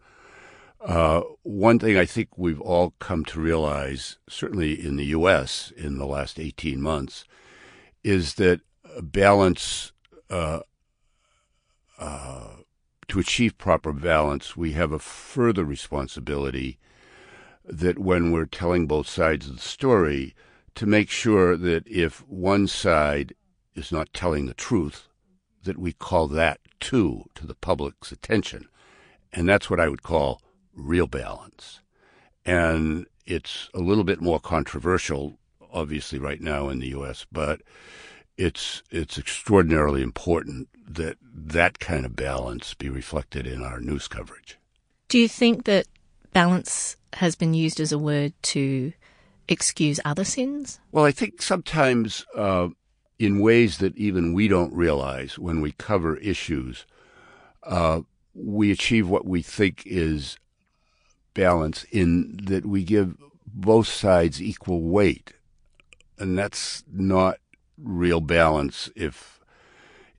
Uh, 0.86 1.22
one 1.42 1.80
thing 1.80 1.98
I 1.98 2.06
think 2.06 2.38
we've 2.38 2.60
all 2.60 2.94
come 3.00 3.24
to 3.26 3.40
realize, 3.40 4.18
certainly 4.28 4.72
in 4.72 4.94
the 4.94 5.06
U.S. 5.06 5.72
in 5.76 5.98
the 5.98 6.06
last 6.06 6.38
18 6.38 6.80
months, 6.80 7.24
is 8.04 8.34
that 8.34 8.60
balance, 9.02 9.90
uh, 10.30 10.60
uh, 11.98 12.48
to 13.08 13.18
achieve 13.18 13.58
proper 13.58 13.92
balance, 13.92 14.56
we 14.56 14.72
have 14.72 14.92
a 14.92 15.00
further 15.00 15.64
responsibility 15.64 16.78
that 17.64 17.98
when 17.98 18.30
we're 18.30 18.46
telling 18.46 18.86
both 18.86 19.08
sides 19.08 19.48
of 19.48 19.56
the 19.56 19.62
story, 19.62 20.36
to 20.76 20.86
make 20.86 21.10
sure 21.10 21.56
that 21.56 21.84
if 21.88 22.20
one 22.28 22.68
side 22.68 23.34
is 23.74 23.90
not 23.90 24.12
telling 24.12 24.46
the 24.46 24.54
truth, 24.54 25.08
that 25.64 25.78
we 25.78 25.92
call 25.92 26.28
that 26.28 26.60
too 26.78 27.24
to 27.34 27.44
the 27.44 27.56
public's 27.56 28.12
attention. 28.12 28.68
And 29.32 29.48
that's 29.48 29.68
what 29.68 29.80
I 29.80 29.88
would 29.88 30.04
call 30.04 30.40
real 30.76 31.06
balance. 31.06 31.80
And 32.44 33.06
it's 33.24 33.68
a 33.74 33.80
little 33.80 34.04
bit 34.04 34.20
more 34.20 34.38
controversial, 34.38 35.38
obviously, 35.72 36.18
right 36.18 36.40
now 36.40 36.68
in 36.68 36.78
the 36.78 36.88
U.S., 36.88 37.26
but 37.32 37.62
it's 38.36 38.82
it's 38.90 39.18
extraordinarily 39.18 40.02
important 40.02 40.68
that 40.86 41.16
that 41.22 41.78
kind 41.78 42.04
of 42.04 42.14
balance 42.14 42.74
be 42.74 42.88
reflected 42.88 43.46
in 43.46 43.62
our 43.62 43.80
news 43.80 44.08
coverage. 44.08 44.58
Do 45.08 45.18
you 45.18 45.28
think 45.28 45.64
that 45.64 45.86
balance 46.32 46.96
has 47.14 47.34
been 47.34 47.54
used 47.54 47.80
as 47.80 47.92
a 47.92 47.98
word 47.98 48.34
to 48.42 48.92
excuse 49.48 49.98
other 50.04 50.24
sins? 50.24 50.78
Well, 50.92 51.04
I 51.04 51.12
think 51.12 51.40
sometimes 51.40 52.26
uh, 52.36 52.68
in 53.18 53.40
ways 53.40 53.78
that 53.78 53.96
even 53.96 54.34
we 54.34 54.48
don't 54.48 54.72
realize 54.72 55.38
when 55.38 55.60
we 55.60 55.72
cover 55.72 56.16
issues, 56.16 56.86
uh, 57.62 58.00
we 58.34 58.70
achieve 58.70 59.08
what 59.08 59.24
we 59.24 59.42
think 59.42 59.82
is 59.86 60.36
balance 61.36 61.84
in 61.92 62.40
that 62.44 62.66
we 62.66 62.82
give 62.82 63.16
both 63.46 63.86
sides 63.86 64.42
equal 64.42 64.82
weight. 64.82 65.34
And 66.18 66.36
that's 66.36 66.82
not 66.90 67.38
real 67.78 68.20
balance 68.20 68.90
if 68.96 69.38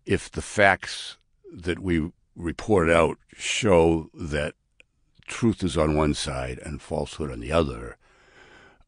if 0.05 0.31
the 0.31 0.41
facts 0.41 1.17
that 1.51 1.79
we 1.79 2.11
report 2.35 2.89
out 2.89 3.17
show 3.33 4.09
that 4.13 4.53
truth 5.27 5.63
is 5.63 5.75
on 5.75 5.97
one 5.97 6.13
side 6.13 6.59
and 6.63 6.81
falsehood 6.81 7.31
on 7.31 7.41
the 7.41 7.51
other, 7.51 7.97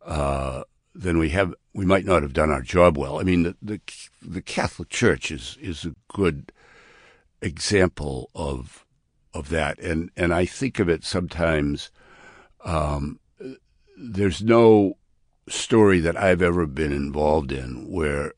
uh, 0.06 0.64
then 0.96 1.18
we 1.18 1.30
have 1.30 1.54
we 1.74 1.86
might 1.86 2.06
not 2.06 2.22
have 2.22 2.34
done 2.34 2.52
our 2.52 2.62
job 2.62 2.98
well. 2.98 3.20
I 3.20 3.24
mean, 3.24 3.44
the 3.44 3.56
the, 3.62 3.82
the 4.22 4.42
Catholic 4.42 4.90
Church 4.90 5.32
is 5.32 5.58
is 5.60 5.86
a 5.86 5.96
good 6.14 6.52
example 7.42 8.30
of 8.36 8.86
of 9.34 9.50
that, 9.50 9.80
and 9.80 10.12
and 10.16 10.34
I 10.34 10.46
think 10.46 10.80
of 10.80 10.90
it 10.90 11.04
sometimes. 11.04 11.92
Um, 12.64 13.20
there's 13.98 14.42
no 14.42 14.98
story 15.48 16.00
that 16.00 16.18
I've 16.18 16.42
ever 16.42 16.66
been 16.66 16.92
involved 16.92 17.52
in 17.52 17.90
where 17.90 18.34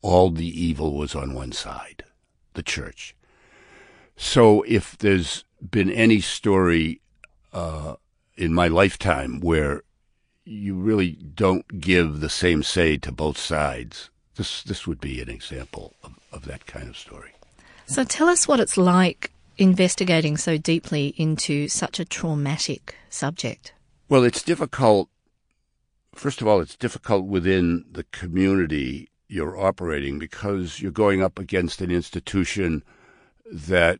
all 0.00 0.30
the 0.30 0.46
evil 0.46 0.94
was 0.94 1.14
on 1.14 1.34
one 1.34 1.52
side, 1.52 2.04
the 2.54 2.62
church. 2.62 3.14
So 4.16 4.62
if 4.62 4.96
there's 4.98 5.44
been 5.60 5.90
any 5.90 6.20
story 6.20 7.00
uh, 7.52 7.94
in 8.36 8.54
my 8.54 8.68
lifetime 8.68 9.40
where 9.40 9.82
you 10.44 10.74
really 10.74 11.12
don't 11.12 11.80
give 11.80 12.20
the 12.20 12.28
same 12.28 12.62
say 12.62 12.96
to 12.98 13.12
both 13.12 13.38
sides. 13.38 14.10
This 14.36 14.62
this 14.62 14.86
would 14.86 15.00
be 15.00 15.20
an 15.20 15.28
example 15.28 15.94
of, 16.02 16.18
of 16.32 16.44
that 16.46 16.66
kind 16.66 16.88
of 16.88 16.96
story. 16.96 17.32
So 17.86 18.04
tell 18.04 18.28
us 18.28 18.48
what 18.48 18.60
it's 18.60 18.76
like 18.76 19.30
investigating 19.58 20.36
so 20.36 20.56
deeply 20.56 21.14
into 21.16 21.68
such 21.68 22.00
a 22.00 22.04
traumatic 22.04 22.96
subject. 23.08 23.72
Well, 24.08 24.24
it's 24.24 24.42
difficult. 24.42 25.08
First 26.14 26.40
of 26.40 26.48
all, 26.48 26.60
it's 26.60 26.76
difficult 26.76 27.26
within 27.26 27.84
the 27.90 28.04
community 28.04 29.08
you're 29.28 29.58
operating 29.58 30.18
because 30.18 30.80
you're 30.80 30.92
going 30.92 31.22
up 31.22 31.38
against 31.38 31.80
an 31.80 31.90
institution 31.90 32.82
that 33.50 33.98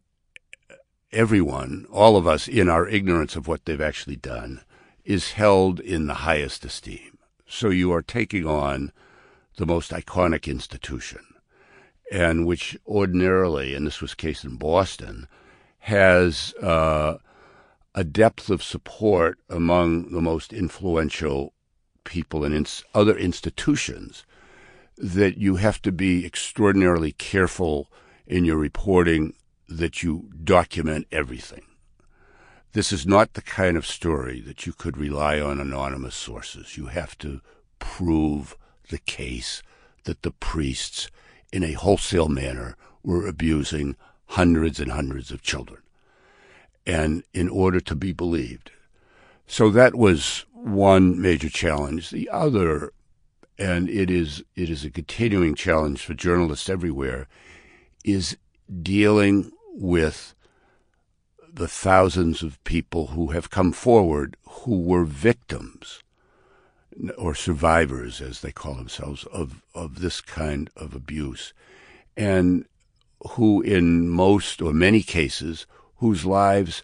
everyone, 1.10 1.86
all 1.90 2.16
of 2.16 2.26
us, 2.26 2.48
in 2.48 2.68
our 2.68 2.86
ignorance 2.86 3.36
of 3.36 3.48
what 3.48 3.64
they've 3.64 3.80
actually 3.80 4.16
done, 4.16 4.60
is 5.04 5.32
held 5.32 5.80
in 5.80 6.06
the 6.06 6.14
highest 6.14 6.64
esteem. 6.64 7.18
So 7.46 7.70
you 7.70 7.92
are 7.92 8.02
taking 8.02 8.46
on 8.46 8.92
the 9.56 9.66
most 9.66 9.90
iconic 9.90 10.50
institution, 10.50 11.20
and 12.10 12.46
which 12.46 12.78
ordinarily, 12.86 13.74
and 13.74 13.86
this 13.86 14.00
was 14.00 14.14
case 14.14 14.44
in 14.44 14.56
Boston, 14.56 15.28
has 15.82 16.54
uh, 16.62 17.18
a 17.92 18.04
depth 18.04 18.50
of 18.50 18.62
support 18.62 19.40
among 19.50 20.12
the 20.12 20.20
most 20.20 20.52
influential 20.52 21.52
people 22.04 22.44
in 22.44 22.52
ins- 22.52 22.84
other 22.94 23.16
institutions 23.16 24.24
that 24.96 25.38
you 25.38 25.56
have 25.56 25.82
to 25.82 25.90
be 25.90 26.24
extraordinarily 26.24 27.10
careful 27.10 27.90
in 28.28 28.44
your 28.44 28.58
reporting 28.58 29.34
that 29.68 30.04
you 30.04 30.30
document 30.44 31.08
everything. 31.10 31.66
This 32.74 32.92
is 32.92 33.04
not 33.04 33.32
the 33.32 33.42
kind 33.42 33.76
of 33.76 33.84
story 33.84 34.40
that 34.40 34.66
you 34.66 34.72
could 34.72 34.96
rely 34.96 35.40
on 35.40 35.58
anonymous 35.58 36.14
sources. 36.14 36.76
You 36.76 36.86
have 36.86 37.18
to 37.18 37.40
prove 37.80 38.56
the 38.88 38.98
case 38.98 39.64
that 40.04 40.22
the 40.22 40.30
priests, 40.30 41.10
in 41.52 41.64
a 41.64 41.72
wholesale 41.72 42.28
manner, 42.28 42.76
were 43.02 43.26
abusing 43.26 43.96
hundreds 44.32 44.80
and 44.80 44.92
hundreds 44.92 45.30
of 45.30 45.42
children. 45.42 45.80
And 46.86 47.22
in 47.32 47.48
order 47.48 47.80
to 47.80 47.94
be 47.94 48.12
believed. 48.12 48.70
So 49.46 49.70
that 49.70 49.94
was 49.94 50.46
one 50.52 51.20
major 51.20 51.50
challenge. 51.50 52.10
The 52.10 52.28
other, 52.30 52.92
and 53.58 53.88
it 53.90 54.10
is 54.10 54.42
it 54.56 54.70
is 54.70 54.84
a 54.84 54.90
continuing 54.90 55.54
challenge 55.54 56.04
for 56.04 56.14
journalists 56.14 56.68
everywhere, 56.68 57.28
is 58.04 58.36
dealing 58.82 59.52
with 59.74 60.34
the 61.52 61.68
thousands 61.68 62.42
of 62.42 62.62
people 62.64 63.08
who 63.08 63.28
have 63.28 63.50
come 63.50 63.72
forward 63.72 64.36
who 64.48 64.80
were 64.80 65.04
victims 65.04 66.02
or 67.18 67.34
survivors, 67.34 68.20
as 68.20 68.40
they 68.40 68.52
call 68.52 68.74
themselves, 68.74 69.24
of, 69.26 69.62
of 69.74 70.00
this 70.00 70.20
kind 70.20 70.70
of 70.76 70.94
abuse, 70.94 71.52
and 72.16 72.66
who, 73.30 73.62
in 73.62 74.08
most 74.08 74.60
or 74.60 74.72
many 74.72 75.02
cases, 75.02 75.66
whose 75.96 76.24
lives 76.24 76.82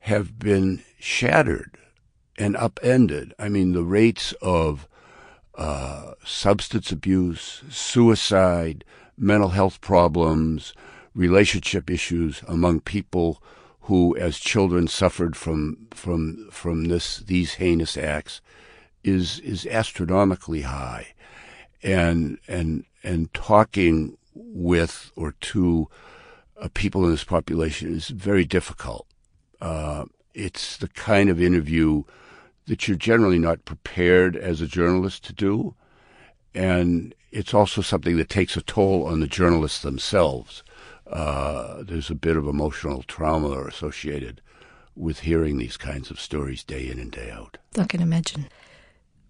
have 0.00 0.38
been 0.38 0.82
shattered 0.98 1.76
and 2.38 2.56
upended. 2.56 3.34
I 3.38 3.48
mean, 3.48 3.72
the 3.72 3.84
rates 3.84 4.32
of 4.40 4.88
uh, 5.54 6.14
substance 6.24 6.90
abuse, 6.90 7.62
suicide, 7.68 8.84
mental 9.16 9.50
health 9.50 9.80
problems, 9.80 10.72
relationship 11.14 11.90
issues 11.90 12.42
among 12.48 12.80
people 12.80 13.42
who, 13.82 14.16
as 14.16 14.38
children, 14.38 14.88
suffered 14.88 15.36
from 15.36 15.88
from 15.90 16.48
from 16.50 16.84
this 16.86 17.18
these 17.18 17.54
heinous 17.54 17.96
acts 17.96 18.40
is 19.02 19.40
is 19.40 19.66
astronomically 19.66 20.62
high, 20.62 21.08
and 21.82 22.38
and 22.46 22.84
and 23.02 23.32
talking 23.34 24.16
with 24.34 25.10
or 25.16 25.32
to 25.32 25.88
uh, 26.60 26.68
people 26.74 27.04
in 27.04 27.10
this 27.10 27.24
population 27.24 27.94
is 27.94 28.08
very 28.08 28.44
difficult. 28.44 29.06
Uh, 29.60 30.04
it's 30.34 30.76
the 30.76 30.88
kind 30.88 31.28
of 31.28 31.40
interview 31.40 32.04
that 32.66 32.86
you're 32.86 32.96
generally 32.96 33.38
not 33.38 33.64
prepared 33.64 34.36
as 34.36 34.60
a 34.60 34.66
journalist 34.66 35.24
to 35.24 35.32
do, 35.32 35.74
and 36.54 37.14
it's 37.30 37.54
also 37.54 37.80
something 37.80 38.16
that 38.16 38.28
takes 38.28 38.56
a 38.56 38.62
toll 38.62 39.06
on 39.06 39.20
the 39.20 39.26
journalists 39.26 39.82
themselves. 39.82 40.62
Uh, 41.06 41.82
there's 41.82 42.10
a 42.10 42.14
bit 42.14 42.36
of 42.36 42.46
emotional 42.46 43.02
trauma 43.02 43.64
associated 43.64 44.40
with 44.94 45.20
hearing 45.20 45.58
these 45.58 45.76
kinds 45.76 46.10
of 46.10 46.20
stories 46.20 46.62
day 46.62 46.88
in 46.88 46.98
and 46.98 47.10
day 47.10 47.30
out. 47.30 47.58
I 47.76 47.84
can 47.84 48.00
imagine. 48.00 48.48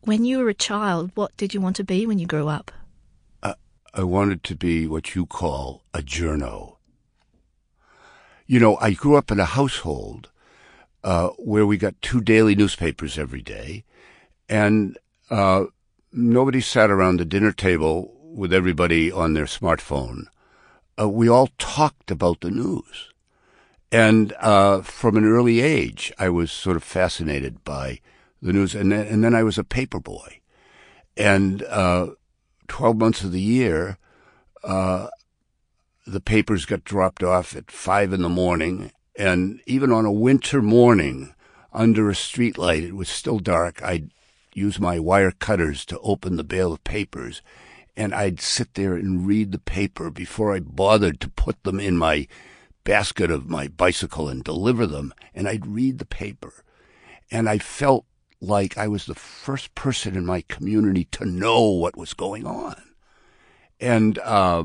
When 0.02 0.24
you 0.24 0.38
were 0.38 0.48
a 0.48 0.54
child, 0.54 1.10
what 1.14 1.36
did 1.36 1.54
you 1.54 1.60
want 1.60 1.76
to 1.76 1.84
be 1.84 2.06
when 2.06 2.18
you 2.18 2.26
grew 2.26 2.48
up? 2.48 2.72
Uh, 3.94 4.00
I 4.00 4.04
wanted 4.04 4.42
to 4.44 4.56
be 4.56 4.86
what 4.86 5.14
you 5.14 5.26
call 5.26 5.82
a 5.94 6.00
journo. 6.00 6.76
You 8.46 8.58
know, 8.58 8.76
I 8.80 8.92
grew 8.92 9.16
up 9.16 9.30
in 9.30 9.38
a 9.38 9.44
household 9.44 10.30
uh, 11.04 11.28
where 11.38 11.66
we 11.66 11.76
got 11.76 12.00
two 12.02 12.20
daily 12.20 12.54
newspapers 12.54 13.18
every 13.18 13.42
day, 13.42 13.84
and 14.48 14.98
uh, 15.30 15.66
nobody 16.12 16.60
sat 16.60 16.90
around 16.90 17.18
the 17.18 17.24
dinner 17.24 17.52
table 17.52 18.16
with 18.22 18.52
everybody 18.52 19.10
on 19.10 19.34
their 19.34 19.44
smartphone. 19.44 20.24
Uh, 21.00 21.08
we 21.08 21.28
all 21.28 21.48
talked 21.58 22.10
about 22.10 22.40
the 22.40 22.50
news. 22.50 23.10
And 23.92 24.34
uh, 24.38 24.82
from 24.82 25.16
an 25.16 25.24
early 25.24 25.60
age, 25.60 26.12
I 26.18 26.28
was 26.28 26.52
sort 26.52 26.76
of 26.76 26.84
fascinated 26.84 27.64
by 27.64 28.00
the 28.40 28.52
news, 28.52 28.74
and 28.74 28.92
then, 28.92 29.06
and 29.06 29.24
then 29.24 29.34
I 29.34 29.42
was 29.42 29.58
a 29.58 29.64
paper 29.64 29.98
boy, 29.98 30.40
and 31.16 31.62
uh, 32.70 32.76
twelve 32.76 32.96
months 32.96 33.24
of 33.24 33.32
the 33.32 33.40
year, 33.40 33.98
uh, 34.64 35.08
the 36.06 36.20
papers 36.20 36.66
got 36.66 36.84
dropped 36.84 37.22
off 37.22 37.56
at 37.56 37.70
five 37.70 38.12
in 38.12 38.22
the 38.22 38.28
morning, 38.28 38.92
and 39.18 39.60
even 39.66 39.92
on 39.92 40.04
a 40.04 40.12
winter 40.12 40.62
morning, 40.62 41.34
under 41.72 42.08
a 42.08 42.14
streetlight, 42.14 42.82
it 42.82 42.94
was 42.94 43.08
still 43.08 43.38
dark. 43.38 43.82
I'd 43.82 44.10
use 44.54 44.80
my 44.80 44.98
wire 44.98 45.30
cutters 45.30 45.84
to 45.86 45.98
open 46.00 46.36
the 46.36 46.44
bale 46.44 46.72
of 46.72 46.84
papers, 46.84 47.42
and 47.96 48.14
I'd 48.14 48.40
sit 48.40 48.74
there 48.74 48.94
and 48.94 49.26
read 49.26 49.52
the 49.52 49.58
paper 49.58 50.10
before 50.10 50.54
I 50.54 50.60
bothered 50.60 51.20
to 51.20 51.28
put 51.28 51.62
them 51.62 51.78
in 51.80 51.96
my 51.96 52.26
basket 52.82 53.30
of 53.30 53.48
my 53.48 53.68
bicycle 53.68 54.28
and 54.28 54.42
deliver 54.42 54.86
them, 54.86 55.12
and 55.34 55.48
I'd 55.48 55.66
read 55.66 55.98
the 55.98 56.06
paper. 56.06 56.64
And 57.30 57.48
I 57.48 57.58
felt 57.58 58.06
like 58.40 58.78
I 58.78 58.88
was 58.88 59.06
the 59.06 59.14
first 59.14 59.74
person 59.74 60.16
in 60.16 60.24
my 60.24 60.42
community 60.42 61.04
to 61.12 61.24
know 61.24 61.62
what 61.68 61.96
was 61.96 62.14
going 62.14 62.46
on. 62.46 62.80
And 63.78 64.18
uh, 64.18 64.64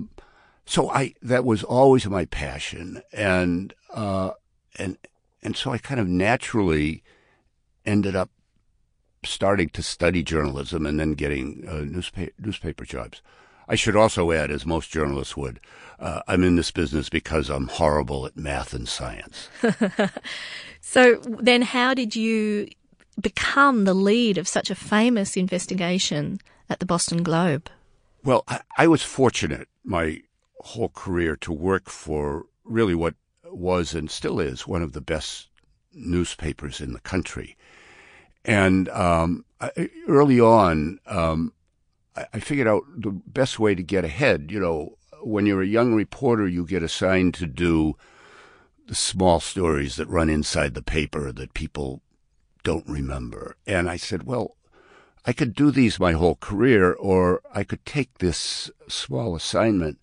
so 0.66 0.90
I 0.90 1.14
that 1.22 1.46
was 1.46 1.64
always 1.64 2.08
my 2.08 2.26
passion, 2.26 3.02
and 3.14 3.74
uh, 3.94 4.32
and 4.78 4.98
and 5.42 5.56
so 5.56 5.72
I 5.72 5.78
kind 5.78 6.00
of 6.00 6.08
naturally 6.08 7.04
ended 7.86 8.16
up 8.16 8.30
starting 9.24 9.70
to 9.70 9.82
study 9.82 10.24
journalism 10.24 10.86
and 10.86 11.00
then 11.00 11.14
getting 11.14 11.66
uh, 11.68 11.80
newspaper 11.80 12.34
newspaper 12.40 12.86
jobs. 12.86 13.22
I 13.68 13.76
should 13.76 13.96
also 13.96 14.32
add, 14.32 14.52
as 14.52 14.64
most 14.64 14.92
journalists 14.92 15.36
would, 15.36 15.60
uh, 16.00 16.22
I'm 16.28 16.44
in 16.44 16.56
this 16.56 16.70
business 16.70 17.10
because 17.10 17.50
I'm 17.50 17.68
horrible 17.68 18.28
at 18.28 18.38
math 18.38 18.74
and 18.74 18.88
science. 18.88 19.50
so 20.82 21.16
then, 21.24 21.64
how 21.64 21.96
did 21.96 22.16
you 22.16 22.68
become 23.20 23.86
the 23.86 23.94
lead 23.94 24.38
of 24.38 24.48
such 24.48 24.70
a 24.70 24.76
famous 24.76 25.38
investigation 25.38 26.40
at 26.70 26.80
the 26.80 26.86
Boston 26.86 27.24
Globe? 27.24 27.70
Well, 28.24 28.44
I, 28.48 28.62
I 28.78 28.88
was 28.88 29.04
fortunate 29.04 29.68
my 29.84 30.22
whole 30.60 30.90
career 30.90 31.36
to 31.38 31.52
work 31.52 31.90
for 31.90 32.46
really 32.64 32.96
what 32.96 33.14
was 33.46 33.94
and 33.94 34.10
still 34.10 34.40
is 34.40 34.68
one 34.68 34.82
of 34.82 34.94
the 34.94 35.02
best 35.02 35.50
newspapers 35.94 36.82
in 36.82 36.94
the 36.94 37.00
country. 37.00 37.56
And 38.44 38.90
um, 38.90 39.46
I, 39.62 39.90
early 40.08 40.40
on, 40.40 41.00
um, 41.06 41.54
I, 42.16 42.26
I 42.34 42.40
figured 42.40 42.68
out 42.68 42.84
the 42.98 43.12
best 43.12 43.60
way 43.60 43.76
to 43.76 43.84
get 43.84 44.06
ahead. 44.06 44.52
You 44.52 44.60
know, 44.60 44.98
when 45.22 45.46
you're 45.46 45.62
a 45.62 45.68
young 45.68 45.94
reporter, 45.94 46.48
you 46.48 46.66
get 46.66 46.84
assigned 46.84 47.34
to 47.36 47.48
do 47.48 47.96
the 48.88 48.96
small 48.96 49.40
stories 49.40 49.96
that 49.96 50.08
run 50.08 50.30
inside 50.30 50.74
the 50.74 50.84
paper 50.84 51.32
that 51.32 51.54
people 51.54 52.02
don't 52.66 52.88
remember. 52.90 53.56
And 53.66 53.90
I 53.90 53.96
said, 53.96 54.24
well, 54.24 54.58
I 55.24 55.32
could 55.32 55.56
do 55.56 55.72
these 55.72 56.00
my 56.00 56.12
whole 56.12 56.36
career, 56.36 56.92
or 56.94 57.42
I 57.54 57.64
could 57.64 57.86
take 57.86 58.18
this 58.18 58.70
small 58.90 59.36
assignment 59.36 60.00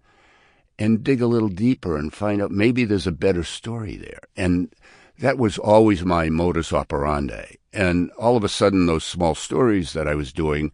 and 0.79 1.05
dig 1.05 1.21
a 1.21 1.27
little 1.27 1.49
deeper 1.49 1.99
and 1.99 2.15
find 2.15 2.41
out 2.41 2.51
maybe 2.51 2.85
there's 2.85 3.07
a 3.07 3.13
better 3.13 3.45
story 3.45 3.97
there. 3.97 4.21
And 4.37 4.75
that 5.19 5.39
was 5.39 5.59
always 5.59 6.05
my 6.05 6.31
modus 6.31 6.73
operandi. 6.73 7.57
And 7.73 8.11
all 8.13 8.37
of 8.37 8.45
a 8.45 8.49
sudden, 8.49 8.87
those 8.87 9.05
small 9.05 9.35
stories 9.35 9.93
that 9.93 10.09
I 10.09 10.15
was 10.15 10.33
doing 10.33 10.73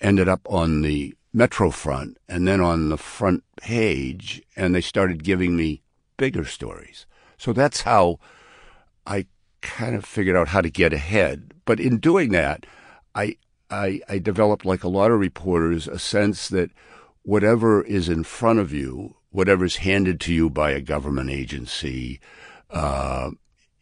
ended 0.00 0.28
up 0.28 0.40
on 0.48 0.82
the 0.82 1.14
Metro 1.32 1.70
front 1.70 2.16
and 2.28 2.46
then 2.46 2.60
on 2.60 2.88
the 2.88 2.96
front 2.96 3.42
page, 3.56 4.40
and 4.56 4.74
they 4.74 4.80
started 4.80 5.24
giving 5.24 5.56
me 5.56 5.82
bigger 6.16 6.44
stories. 6.44 7.06
So 7.36 7.52
that's 7.52 7.82
how 7.82 8.20
I 9.06 9.26
kind 9.64 9.96
of 9.96 10.04
figured 10.04 10.36
out 10.36 10.48
how 10.48 10.60
to 10.60 10.70
get 10.70 10.92
ahead. 10.92 11.52
But 11.64 11.80
in 11.80 11.98
doing 11.98 12.30
that, 12.32 12.66
I, 13.14 13.36
I, 13.70 14.00
I 14.08 14.18
developed, 14.18 14.64
like 14.64 14.84
a 14.84 14.88
lot 14.88 15.10
of 15.10 15.18
reporters, 15.18 15.88
a 15.88 15.98
sense 15.98 16.48
that 16.48 16.70
whatever 17.22 17.82
is 17.82 18.08
in 18.08 18.22
front 18.22 18.60
of 18.60 18.72
you, 18.72 19.16
whatever 19.30 19.64
is 19.64 19.76
handed 19.76 20.20
to 20.20 20.32
you 20.32 20.50
by 20.50 20.70
a 20.70 20.80
government 20.80 21.30
agency, 21.30 22.20
uh, 22.70 23.30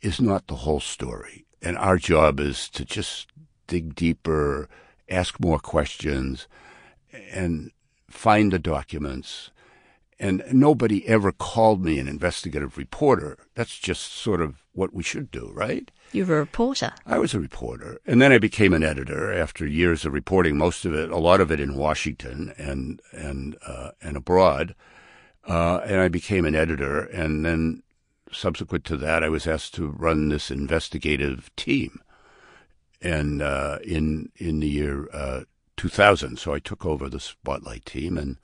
is 0.01 0.21
not 0.21 0.47
the 0.47 0.57
whole 0.57 0.81
story. 0.81 1.45
And 1.61 1.77
our 1.77 1.99
job 1.99 2.41
is 2.41 2.69
to 2.71 2.85
just 2.85 3.29
dig 3.67 3.95
deeper, 3.95 4.69
ask 5.09 5.39
more 5.41 5.59
questions, 5.59 6.47
and 7.33 7.73
find 8.09 8.53
the 8.53 8.59
documents 8.59 9.51
and 10.23 10.45
nobody 10.53 11.07
ever 11.09 11.33
called 11.33 11.85
me 11.85 11.99
an 11.99 12.07
investigative 12.07 12.79
reporter. 12.79 13.37
That's 13.57 13.77
just 13.77 14.13
sort 14.13 14.41
of 14.41 14.62
what 14.73 14.93
we 14.93 15.03
should 15.03 15.31
do, 15.31 15.51
right? 15.55 15.91
You 16.13 16.27
were 16.27 16.37
a 16.37 16.41
reporter. 16.41 16.93
I 17.07 17.19
was 17.19 17.35
a 17.35 17.41
reporter. 17.41 17.99
And 18.07 18.21
then 18.21 18.33
I 18.33 18.39
became 18.39 18.73
an 18.73 18.83
editor 18.83 19.33
after 19.33 19.67
years 19.67 20.05
of 20.05 20.13
reporting, 20.13 20.57
most 20.57 20.85
of 20.85 20.95
it, 20.95 21.11
a 21.11 21.19
lot 21.19 21.41
of 21.41 21.51
it 21.51 21.61
in 21.61 21.77
Washington 21.77 22.55
and, 22.57 23.01
and, 23.13 23.57
uh, 23.67 23.91
and 24.01 24.17
abroad. 24.17 24.75
Uh, 25.47 25.79
and 25.85 26.01
I 26.01 26.09
became 26.09 26.45
an 26.45 26.55
editor. 26.55 27.05
And 27.05 27.45
then 27.45 27.83
subsequent 28.31 28.85
to 28.87 28.97
that, 28.99 29.23
I 29.23 29.29
was 29.29 29.47
asked 29.47 29.75
to 29.75 29.89
run 29.89 30.29
this 30.29 30.51
investigative 30.51 31.55
team. 31.57 32.01
And, 33.01 33.43
uh, 33.43 33.79
in, 33.85 34.31
in 34.37 34.61
the 34.61 34.69
year, 34.69 35.09
uh, 35.13 35.43
2000. 35.77 36.39
So 36.39 36.55
I 36.55 36.61
took 36.61 36.87
over 36.87 37.09
the 37.09 37.21
Spotlight 37.21 37.85
team 37.85 38.17
and, 38.17 38.37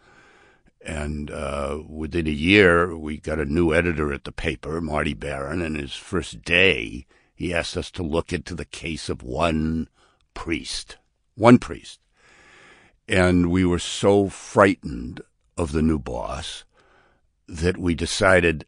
and 0.80 1.30
uh, 1.30 1.80
within 1.88 2.26
a 2.26 2.30
year, 2.30 2.96
we 2.96 3.18
got 3.18 3.40
a 3.40 3.44
new 3.44 3.74
editor 3.74 4.12
at 4.12 4.24
the 4.24 4.32
paper, 4.32 4.80
Marty 4.80 5.14
Baron. 5.14 5.60
And 5.60 5.76
his 5.76 5.94
first 5.94 6.42
day, 6.42 7.06
he 7.34 7.52
asked 7.52 7.76
us 7.76 7.90
to 7.92 8.02
look 8.02 8.32
into 8.32 8.54
the 8.54 8.64
case 8.64 9.08
of 9.08 9.22
one 9.22 9.88
priest, 10.34 10.96
one 11.34 11.58
priest. 11.58 12.00
And 13.08 13.50
we 13.50 13.64
were 13.64 13.78
so 13.78 14.28
frightened 14.28 15.20
of 15.56 15.72
the 15.72 15.82
new 15.82 15.98
boss 15.98 16.64
that 17.48 17.78
we 17.78 17.94
decided 17.94 18.66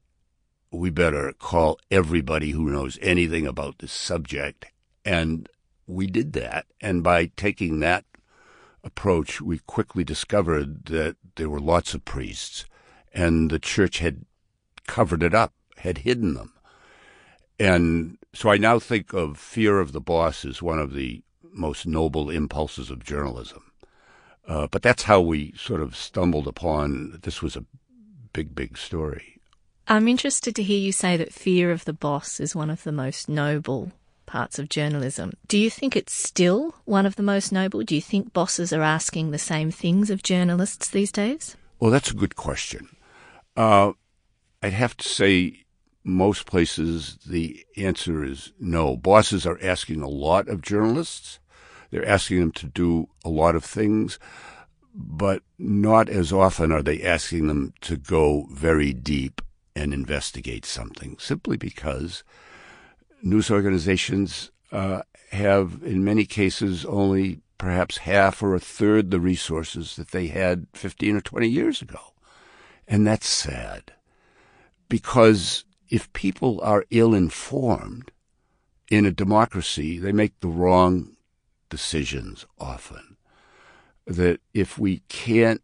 we 0.73 0.91
better 0.91 1.33
call 1.39 1.79
everybody 1.91 2.51
who 2.51 2.71
knows 2.71 2.99
anything 3.03 3.47
about 3.47 3.79
this 3.79 3.93
subject 3.93 4.67
And 5.05 5.49
we 5.87 6.07
did 6.07 6.33
that. 6.35 6.67
And 6.81 7.03
by 7.03 7.27
taking 7.37 7.81
that 7.81 8.05
approach, 8.85 9.41
we 9.41 9.59
quickly 9.59 10.05
discovered 10.05 10.87
that 10.87 11.17
there 11.37 11.49
were 11.51 11.61
lots 11.61 11.95
of 11.95 12.05
priests, 12.05 12.65
and 13.13 13.51
the 13.51 13.59
church 13.59 13.99
had 13.99 14.25
covered 14.87 15.23
it 15.23 15.35
up, 15.35 15.53
had 15.79 15.99
hidden 15.99 16.35
them. 16.35 16.53
And 17.59 18.19
so 18.33 18.51
I 18.51 18.57
now 18.57 18.79
think 18.79 19.13
of 19.13 19.39
fear 19.39 19.81
of 19.81 19.93
the 19.93 20.01
boss 20.01 20.45
as 20.45 20.63
one 20.63 20.79
of 20.79 20.95
the 20.95 21.23
most 21.53 21.87
noble 21.87 22.31
impulses 22.31 22.91
of 22.91 23.05
journalism. 23.05 23.71
Uh, 24.47 24.67
but 24.71 24.83
that's 24.83 25.05
how 25.05 25.21
we 25.21 25.53
sort 25.57 25.81
of 25.81 25.95
stumbled 25.95 26.47
upon 26.47 27.19
this 27.23 27.43
was 27.43 27.57
a 27.57 27.65
big, 28.33 28.55
big 28.55 28.79
story. 28.79 29.37
I'm 29.87 30.09
interested 30.09 30.55
to 30.57 30.63
hear 30.63 30.79
you 30.79 30.93
say 30.93 31.17
that 31.17 31.33
fear 31.33 31.71
of 31.71 31.85
the 31.85 31.93
boss 31.93 32.41
is 32.41 32.55
one 32.55 32.71
of 32.71 32.85
the 32.85 32.93
most 32.93 33.29
noble 33.29 33.93
parts 34.31 34.61
of 34.61 34.69
journalism. 34.69 35.33
Do 35.49 35.59
you 35.59 35.69
think 35.69 35.97
it's 35.97 36.13
still 36.13 36.77
one 36.85 37.05
of 37.05 37.17
the 37.17 37.23
most 37.23 37.51
noble? 37.51 37.83
Do 37.83 37.97
you 37.97 38.01
think 38.01 38.33
bosses 38.33 38.73
are 38.73 38.83
asking 38.83 39.33
the 39.33 39.39
same 39.39 39.73
things 39.73 40.09
of 40.09 40.23
journalists 40.23 40.89
these 40.89 41.11
days? 41.11 41.57
Well, 41.81 41.91
that's 41.91 42.13
a 42.13 42.15
good 42.15 42.37
question. 42.37 42.89
Uh, 43.57 43.93
I'd 44.63 44.73
have 44.73 44.97
to 44.99 45.09
say 45.09 45.65
most 46.05 46.47
places 46.47 47.19
the 47.27 47.67
answer 47.77 48.23
is 48.23 48.53
no. 48.61 48.97
Bosses 48.97 49.47
are 49.47 49.59
asking 49.61 50.01
a 50.01 50.09
lot 50.09 50.49
of 50.49 50.63
journalists. 50.63 51.41
They're 51.91 52.07
asking 52.07 52.39
them 52.39 52.53
to 52.53 52.67
do 52.67 53.09
a 53.25 53.29
lot 53.29 53.57
of 53.57 53.65
things, 53.65 54.21
but 54.95 55.43
not 55.59 56.09
as 56.09 56.33
often 56.33 56.71
are 56.71 56.83
they 56.83 57.03
asking 57.03 57.49
them 57.49 57.75
to 57.81 57.97
go 57.97 58.47
very 58.53 58.93
deep 58.93 59.43
and 59.75 59.93
investigate 59.93 60.65
something, 60.65 61.17
simply 61.19 61.57
because 61.57 62.23
news 63.23 63.51
organizations 63.51 64.51
uh, 64.73 65.03
have, 65.31 65.81
in 65.85 66.05
many 66.05 66.25
cases, 66.25 66.85
only 66.85 67.41
perhaps 67.59 67.99
half 67.99 68.43
or 68.43 68.55
a 68.55 68.61
third 68.61 69.11
the 69.11 69.21
resources 69.21 69.97
that 69.97 70.11
they 70.13 70.29
had 70.29 70.67
15 70.73 71.17
or 71.17 71.21
20 71.21 71.49
years 71.49 71.83
ago. 71.83 71.99
And 72.89 73.07
that's 73.07 73.27
sad 73.27 73.93
because 74.89 75.65
if 75.89 76.13
people 76.13 76.61
are 76.63 76.87
ill 76.91 77.15
informed 77.15 78.11
in 78.91 79.07
a 79.07 79.11
democracy, 79.11 79.99
they 79.99 80.13
make 80.13 80.39
the 80.41 80.49
wrong 80.49 81.17
decisions 81.69 82.47
often. 82.59 83.17
That 84.07 84.41
if 84.53 84.79
we 84.79 85.03
can't 85.09 85.63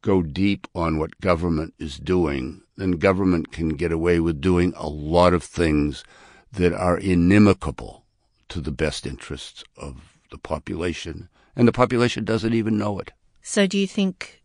go 0.00 0.22
deep 0.22 0.66
on 0.74 0.98
what 0.98 1.20
government 1.20 1.74
is 1.78 1.98
doing, 1.98 2.62
then 2.76 2.92
government 2.92 3.52
can 3.52 3.70
get 3.70 3.92
away 3.92 4.20
with 4.20 4.40
doing 4.40 4.72
a 4.76 4.88
lot 4.88 5.34
of 5.34 5.42
things 5.42 6.04
that 6.52 6.72
are 6.72 6.98
inimical 6.98 8.04
to 8.48 8.60
the 8.60 8.72
best 8.72 9.06
interests 9.06 9.64
of 9.76 10.18
the 10.30 10.38
population, 10.38 11.28
and 11.56 11.68
the 11.68 11.72
population 11.72 12.24
doesn't 12.24 12.54
even 12.54 12.78
know 12.78 12.98
it. 12.98 13.12
So, 13.42 13.66
do 13.66 13.78
you 13.78 13.86
think 13.86 14.42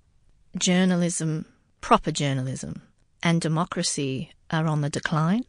journalism, 0.57 1.45
proper 1.81 2.11
journalism, 2.11 2.81
and 3.21 3.41
democracy 3.41 4.31
are 4.51 4.67
on 4.67 4.81
the 4.81 4.89
decline? 4.89 5.45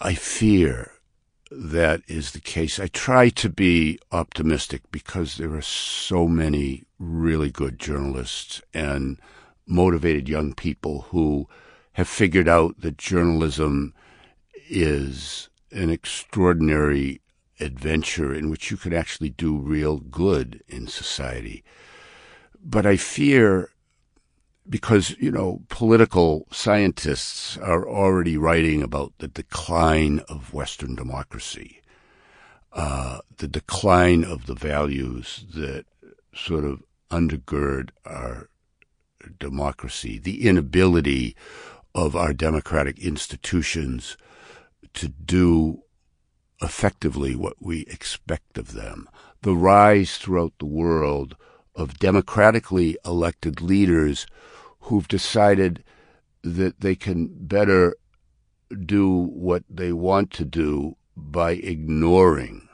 I 0.00 0.14
fear 0.14 0.90
that 1.50 2.02
is 2.08 2.32
the 2.32 2.40
case. 2.40 2.80
I 2.80 2.88
try 2.88 3.28
to 3.30 3.48
be 3.48 3.98
optimistic 4.10 4.82
because 4.90 5.36
there 5.36 5.54
are 5.54 5.62
so 5.62 6.26
many 6.26 6.84
really 6.98 7.50
good 7.50 7.78
journalists 7.78 8.60
and 8.72 9.18
motivated 9.66 10.28
young 10.28 10.52
people 10.52 11.02
who 11.10 11.48
have 11.92 12.08
figured 12.08 12.48
out 12.48 12.80
that 12.80 12.98
journalism 12.98 13.94
is 14.68 15.48
an 15.74 15.90
extraordinary 15.90 17.20
adventure 17.60 18.34
in 18.34 18.50
which 18.50 18.70
you 18.70 18.76
can 18.76 18.92
actually 18.92 19.30
do 19.30 19.56
real 19.56 19.98
good 19.98 20.62
in 20.68 20.86
society. 20.86 21.62
But 22.64 22.86
I 22.86 22.96
fear 22.96 23.70
because, 24.68 25.10
you 25.18 25.30
know, 25.30 25.60
political 25.68 26.46
scientists 26.50 27.58
are 27.58 27.88
already 27.88 28.36
writing 28.36 28.82
about 28.82 29.12
the 29.18 29.28
decline 29.28 30.20
of 30.28 30.54
Western 30.54 30.94
democracy, 30.94 31.82
uh, 32.72 33.18
the 33.36 33.48
decline 33.48 34.24
of 34.24 34.46
the 34.46 34.54
values 34.54 35.44
that 35.54 35.84
sort 36.34 36.64
of 36.64 36.82
undergird 37.10 37.90
our 38.06 38.48
democracy, 39.38 40.18
the 40.18 40.46
inability 40.46 41.36
of 41.94 42.16
our 42.16 42.32
democratic 42.32 42.98
institutions 42.98 44.16
to 44.94 45.08
do 45.08 45.82
effectively 46.62 47.34
what 47.36 47.56
we 47.60 47.80
expect 47.82 48.58
of 48.58 48.72
them. 48.72 49.08
The 49.42 49.54
rise 49.54 50.16
throughout 50.16 50.54
the 50.58 50.66
world 50.66 51.36
of 51.74 51.98
democratically 51.98 52.96
elected 53.04 53.60
leaders 53.60 54.26
who've 54.80 55.08
decided 55.08 55.82
that 56.42 56.80
they 56.80 56.94
can 56.94 57.28
better 57.32 57.96
do 58.86 59.10
what 59.10 59.64
they 59.68 59.92
want 59.92 60.30
to 60.32 60.44
do 60.44 60.96
by 61.16 61.52
ignoring 61.52 62.68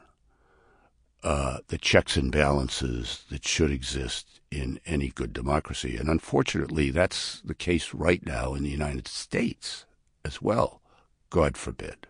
uh, 1.23 1.59
the 1.69 1.79
checks 1.79 2.17
and 2.17 2.33
balances 2.33 3.25
that 3.31 3.47
should 3.47 3.71
exist 3.71 4.41
in 4.51 4.81
any 4.87 5.09
good 5.09 5.33
democracy. 5.33 5.97
And 5.97 6.09
unfortunately, 6.09 6.91
that's 6.91 7.41
the 7.43 7.55
case 7.55 7.93
right 7.93 8.25
now 8.25 8.55
in 8.55 8.63
the 8.63 8.71
United 8.71 9.07
States 9.07 9.85
as 10.25 10.41
well. 10.41 10.81
God 11.29 11.57
forbid. 11.57 12.07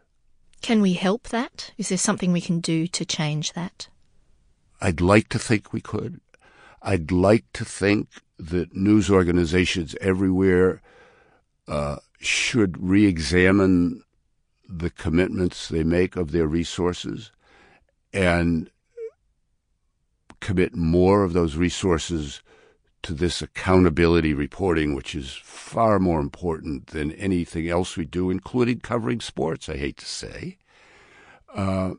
Can 0.62 0.82
we 0.82 0.92
help 0.92 1.28
that? 1.28 1.72
Is 1.78 1.88
there 1.88 1.98
something 1.98 2.32
we 2.32 2.40
can 2.40 2.60
do 2.60 2.86
to 2.88 3.04
change 3.04 3.54
that? 3.54 3.88
I'd 4.80 5.00
like 5.00 5.28
to 5.30 5.38
think 5.38 5.72
we 5.72 5.80
could. 5.80 6.20
I'd 6.82 7.10
like 7.10 7.44
to 7.54 7.64
think 7.64 8.08
that 8.38 8.74
news 8.74 9.10
organizations 9.10 9.94
everywhere 10.00 10.80
uh, 11.68 11.96
should 12.20 12.76
re 12.82 13.06
examine 13.06 14.02
the 14.68 14.90
commitments 14.90 15.68
they 15.68 15.82
make 15.82 16.16
of 16.16 16.32
their 16.32 16.46
resources 16.46 17.32
and 18.12 18.70
commit 20.40 20.74
more 20.74 21.22
of 21.22 21.32
those 21.32 21.56
resources 21.56 22.40
to 23.02 23.14
this 23.14 23.40
accountability 23.40 24.34
reporting, 24.34 24.94
which 24.94 25.14
is 25.14 25.32
far 25.42 25.98
more 25.98 26.20
important 26.20 26.88
than 26.88 27.12
anything 27.12 27.68
else 27.68 27.96
we 27.96 28.04
do, 28.04 28.30
including 28.30 28.80
covering 28.80 29.20
sports, 29.20 29.68
I 29.68 29.76
hate 29.76 29.96
to 29.98 30.06
say. 30.06 30.58
Uh, 31.54 31.92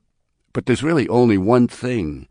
but 0.54 0.66
there's 0.66 0.84
really 0.84 1.08
only 1.08 1.38
one 1.38 1.68
thing 1.68 2.28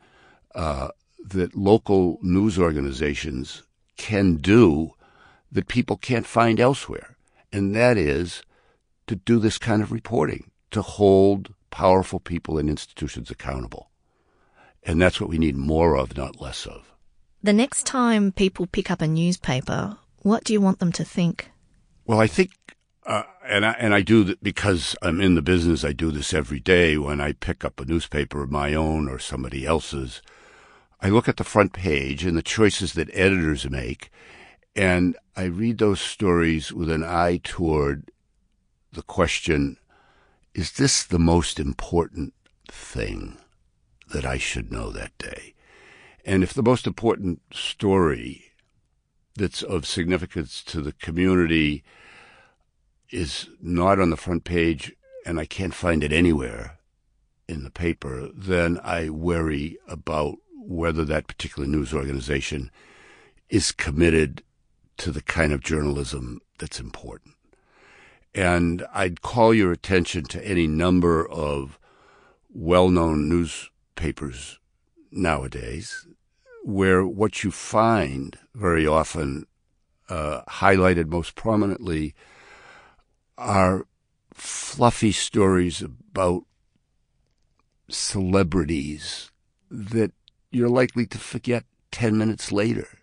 uh, 0.54 0.88
that 1.24 1.56
local 1.56 2.18
news 2.22 2.58
organizations 2.58 3.62
can 3.96 4.36
do 4.36 4.94
that 5.52 5.68
people 5.68 5.96
can't 5.96 6.26
find 6.26 6.60
elsewhere, 6.60 7.16
and 7.52 7.74
that 7.74 7.96
is 7.96 8.42
to 9.06 9.16
do 9.16 9.38
this 9.38 9.58
kind 9.58 9.82
of 9.82 9.90
reporting, 9.90 10.50
to 10.70 10.82
hold 10.82 11.54
powerful 11.70 12.20
people 12.20 12.56
and 12.56 12.70
institutions 12.70 13.30
accountable. 13.30 13.90
And 14.82 15.00
that's 15.00 15.20
what 15.20 15.28
we 15.28 15.38
need 15.38 15.56
more 15.56 15.96
of, 15.96 16.16
not 16.16 16.40
less 16.40 16.66
of. 16.66 16.89
The 17.42 17.52
next 17.54 17.86
time 17.86 18.32
people 18.32 18.66
pick 18.66 18.90
up 18.90 19.00
a 19.00 19.06
newspaper, 19.06 19.96
what 20.18 20.44
do 20.44 20.52
you 20.52 20.60
want 20.60 20.78
them 20.78 20.92
to 20.92 21.04
think? 21.04 21.50
Well, 22.04 22.20
I 22.20 22.26
think, 22.26 22.50
uh, 23.06 23.22
and 23.48 23.64
I, 23.64 23.72
and 23.72 23.94
I 23.94 24.02
do 24.02 24.24
that 24.24 24.42
because 24.42 24.94
I'm 25.00 25.22
in 25.22 25.36
the 25.36 25.42
business. 25.42 25.82
I 25.82 25.92
do 25.92 26.10
this 26.10 26.34
every 26.34 26.60
day 26.60 26.98
when 26.98 27.18
I 27.18 27.32
pick 27.32 27.64
up 27.64 27.80
a 27.80 27.86
newspaper 27.86 28.42
of 28.42 28.50
my 28.50 28.74
own 28.74 29.08
or 29.08 29.18
somebody 29.18 29.64
else's. 29.64 30.20
I 31.00 31.08
look 31.08 31.28
at 31.28 31.38
the 31.38 31.44
front 31.44 31.72
page 31.72 32.26
and 32.26 32.36
the 32.36 32.42
choices 32.42 32.92
that 32.92 33.08
editors 33.14 33.70
make, 33.70 34.10
and 34.76 35.16
I 35.34 35.44
read 35.44 35.78
those 35.78 36.00
stories 36.02 36.74
with 36.74 36.90
an 36.90 37.02
eye 37.02 37.40
toward 37.42 38.10
the 38.92 39.02
question 39.02 39.78
is 40.52 40.72
this 40.72 41.04
the 41.04 41.18
most 41.18 41.58
important 41.58 42.34
thing 42.68 43.38
that 44.12 44.26
I 44.26 44.36
should 44.36 44.70
know 44.70 44.90
that 44.90 45.16
day? 45.16 45.54
And 46.24 46.42
if 46.42 46.52
the 46.52 46.62
most 46.62 46.86
important 46.86 47.40
story 47.52 48.52
that's 49.36 49.62
of 49.62 49.86
significance 49.86 50.62
to 50.64 50.80
the 50.80 50.92
community 50.92 51.82
is 53.10 53.48
not 53.60 53.98
on 53.98 54.10
the 54.10 54.16
front 54.16 54.44
page 54.44 54.92
and 55.26 55.40
I 55.40 55.46
can't 55.46 55.74
find 55.74 56.04
it 56.04 56.12
anywhere 56.12 56.78
in 57.48 57.64
the 57.64 57.70
paper, 57.70 58.28
then 58.34 58.78
I 58.82 59.10
worry 59.10 59.78
about 59.88 60.36
whether 60.54 61.04
that 61.04 61.26
particular 61.26 61.66
news 61.66 61.92
organization 61.92 62.70
is 63.48 63.72
committed 63.72 64.42
to 64.98 65.10
the 65.10 65.22
kind 65.22 65.52
of 65.52 65.60
journalism 65.60 66.40
that's 66.58 66.78
important. 66.78 67.34
And 68.34 68.86
I'd 68.94 69.22
call 69.22 69.52
your 69.52 69.72
attention 69.72 70.24
to 70.24 70.46
any 70.46 70.68
number 70.68 71.28
of 71.28 71.78
well 72.52 72.88
known 72.88 73.28
newspapers 73.28 74.59
nowadays 75.10 76.06
where 76.64 77.06
what 77.06 77.42
you 77.42 77.50
find 77.50 78.38
very 78.54 78.86
often 78.86 79.46
uh, 80.08 80.42
highlighted 80.48 81.08
most 81.08 81.34
prominently 81.34 82.14
are 83.38 83.86
fluffy 84.34 85.12
stories 85.12 85.82
about 85.82 86.44
celebrities 87.88 89.30
that 89.70 90.12
you're 90.50 90.68
likely 90.68 91.06
to 91.06 91.18
forget 91.18 91.64
10 91.92 92.18
minutes 92.18 92.52
later. 92.52 92.98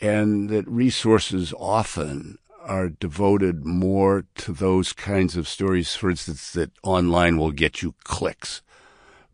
And 0.00 0.48
that 0.48 0.68
resources 0.68 1.52
often 1.58 2.38
are 2.60 2.88
devoted 2.88 3.64
more 3.64 4.24
to 4.36 4.52
those 4.52 4.92
kinds 4.92 5.36
of 5.36 5.48
stories, 5.48 5.94
for 5.94 6.10
instance, 6.10 6.52
that 6.52 6.70
online 6.82 7.38
will 7.38 7.50
get 7.50 7.82
you 7.82 7.94
clicks, 8.04 8.62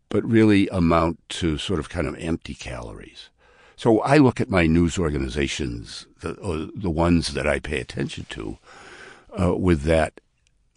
but 0.09 0.23
really 0.23 0.67
amount 0.69 1.19
to 1.29 1.57
sort 1.57 1.79
of 1.79 1.89
kind 1.89 2.07
of 2.07 2.15
empty 2.17 2.53
calories. 2.53 3.29
So 3.75 3.99
I 4.01 4.17
look 4.17 4.39
at 4.39 4.49
my 4.49 4.67
news 4.67 4.97
organizations, 4.97 6.07
the, 6.21 6.71
the 6.73 6.89
ones 6.89 7.33
that 7.33 7.45
I 7.45 7.59
pay 7.59 7.79
attention 7.81 8.25
to, 8.29 8.57
uh, 9.39 9.55
with 9.55 9.81
that 9.81 10.21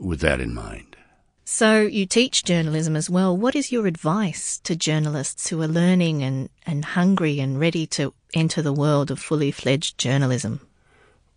with 0.00 0.20
that 0.20 0.40
in 0.40 0.54
mind. 0.54 0.96
So 1.44 1.80
you 1.80 2.04
teach 2.06 2.44
journalism 2.44 2.94
as 2.94 3.08
well. 3.08 3.36
What 3.36 3.56
is 3.56 3.72
your 3.72 3.86
advice 3.86 4.58
to 4.64 4.76
journalists 4.76 5.48
who 5.48 5.62
are 5.62 5.66
learning 5.66 6.22
and, 6.22 6.50
and 6.66 6.84
hungry 6.84 7.40
and 7.40 7.58
ready 7.58 7.86
to 7.86 8.12
enter 8.34 8.60
the 8.60 8.72
world 8.72 9.10
of 9.10 9.18
fully 9.18 9.50
fledged 9.50 9.96
journalism? 9.96 10.60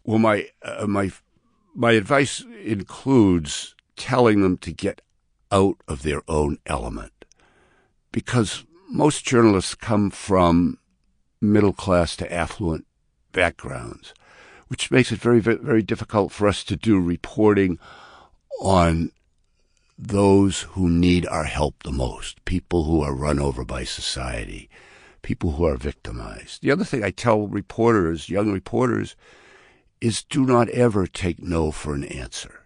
Well, 0.04 0.20
my 0.20 0.50
uh, 0.64 0.86
my 0.88 1.12
my 1.74 1.94
advice 1.94 2.44
includes 2.64 3.76
telling 3.96 4.42
them 4.42 4.58
to 4.58 4.72
get 4.72 5.02
out 5.52 5.78
of 5.88 6.02
their 6.02 6.24
own 6.28 6.58
element, 6.66 7.11
because 8.12 8.66
most 8.90 9.26
journalists 9.26 9.76
come 9.76 10.10
from 10.10 10.78
middle 11.40 11.74
class 11.74 12.16
to 12.18 12.34
affluent 12.34 12.86
backgrounds, 13.32 14.14
which 14.68 14.92
makes 14.92 15.12
it 15.12 15.20
very 15.20 15.40
very 15.40 15.82
difficult 15.82 16.32
for 16.32 16.48
us 16.48 16.64
to 16.64 16.76
do 16.76 17.00
reporting 17.00 17.80
on 18.62 19.12
those 19.98 20.62
who 20.62 20.90
need 20.90 21.28
our 21.28 21.44
help 21.44 21.84
the 21.84 21.92
most, 21.92 22.44
people 22.46 22.86
who 22.86 23.02
are 23.02 23.14
run 23.14 23.40
over 23.40 23.64
by 23.64 23.84
society, 23.84 24.70
people 25.22 25.52
who 25.52 25.66
are 25.66 25.78
victimized. 25.78 26.62
The 26.62 26.72
other 26.72 26.84
thing 26.84 27.04
I 27.04 27.12
tell 27.12 27.48
reporters, 27.48 28.30
young 28.30 28.52
reporters, 28.52 29.16
is 30.00 30.24
do 30.24 30.46
not 30.46 30.70
ever 30.70 31.06
take 31.06 31.42
no 31.42 31.72
for 31.72 31.94
an 31.94 32.04
answer. 32.06 32.62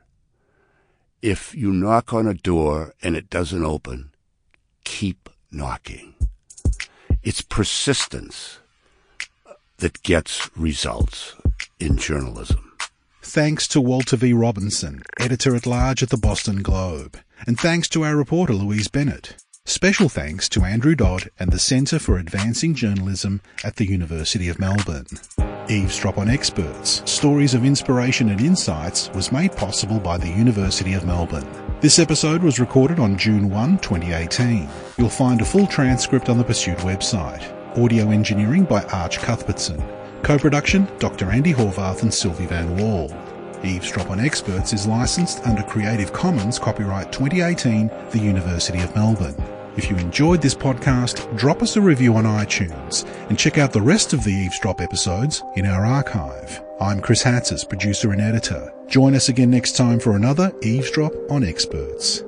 If 1.21 1.53
you 1.53 1.73
knock 1.73 2.13
on 2.13 2.27
a 2.27 2.33
door 2.33 2.93
and 3.01 3.15
it 3.17 3.29
doesn't 3.29 3.65
open, 3.65 4.11
keep 4.85 5.29
knocking. 5.55 6.13
It's 7.23 7.41
persistence 7.41 8.59
that 9.77 10.03
gets 10.03 10.49
results 10.55 11.35
in 11.79 11.97
journalism. 11.97 12.73
Thanks 13.21 13.67
to 13.69 13.81
Walter 13.81 14.17
V. 14.17 14.33
Robinson, 14.33 15.01
editor 15.19 15.55
at 15.55 15.65
large 15.65 16.03
at 16.03 16.09
the 16.09 16.17
Boston 16.17 16.61
Globe. 16.61 17.17
And 17.47 17.59
thanks 17.59 17.89
to 17.89 18.03
our 18.03 18.15
reporter 18.15 18.53
Louise 18.53 18.87
Bennett. 18.87 19.35
Special 19.65 20.09
thanks 20.09 20.47
to 20.49 20.63
Andrew 20.63 20.93
Dodd 20.93 21.31
and 21.39 21.51
the 21.51 21.59
Centre 21.59 21.97
for 21.97 22.19
Advancing 22.19 22.75
Journalism 22.75 23.41
at 23.63 23.77
the 23.77 23.85
University 23.85 24.47
of 24.47 24.59
Melbourne. 24.59 25.07
Eavesdrop 25.67 26.19
on 26.19 26.29
Experts, 26.29 27.01
Stories 27.09 27.55
of 27.55 27.65
Inspiration 27.65 28.29
and 28.29 28.39
Insights 28.39 29.09
was 29.15 29.31
made 29.31 29.55
possible 29.55 29.99
by 29.99 30.17
the 30.17 30.29
University 30.29 30.93
of 30.93 31.05
Melbourne. 31.05 31.64
This 31.85 31.99
episode 31.99 32.41
was 32.41 32.59
recorded 32.59 32.97
on 32.97 33.15
June 33.15 33.47
1, 33.47 33.77
2018. 33.77 34.67
You'll 34.97 35.07
find 35.07 35.39
a 35.39 35.45
full 35.45 35.67
transcript 35.67 36.29
on 36.29 36.39
the 36.39 36.43
Pursuit 36.43 36.79
website. 36.79 37.43
Audio 37.77 38.09
engineering 38.09 38.63
by 38.63 38.81
Arch 38.85 39.19
Cuthbertson. 39.19 39.83
Co-production, 40.23 40.87
Dr. 40.97 41.27
Andi 41.27 41.53
Horvath 41.53 42.01
and 42.01 42.09
Silvi 42.09 42.47
Vann-Wall. 42.49 43.15
Eavesdrop 43.63 44.09
on 44.09 44.19
Experts 44.19 44.73
is 44.73 44.87
licensed 44.87 45.45
under 45.45 45.61
Creative 45.61 46.11
Commons 46.11 46.57
copyright 46.57 47.11
2018, 47.11 47.91
the 48.09 48.17
University 48.17 48.79
of 48.79 48.95
Melbourne. 48.95 49.35
If 49.77 49.89
you 49.89 49.97
enjoyed 49.97 50.41
this 50.41 50.55
podcast, 50.55 51.35
drop 51.37 51.61
us 51.61 51.75
a 51.75 51.81
review 51.81 52.15
on 52.15 52.23
iTunes 52.23 53.05
and 53.29 53.37
check 53.37 53.57
out 53.57 53.73
the 53.73 53.81
rest 53.81 54.13
of 54.13 54.23
the 54.23 54.31
Eavesdrop 54.31 54.79
episodes 54.79 55.43
in 55.57 55.65
our 55.65 55.85
archive. 55.85 56.63
I'm 56.79 57.01
Chris 57.01 57.21
Hatzis, 57.21 57.67
producer 57.67 58.13
and 58.13 58.21
editor. 58.21 58.73
Join 58.87 59.15
us 59.15 59.27
again 59.27 59.51
next 59.51 59.73
time 59.75 59.99
for 59.99 60.15
another 60.15 60.53
Eavesdrop 60.61 61.13
on 61.29 61.43
Experts. 61.43 62.23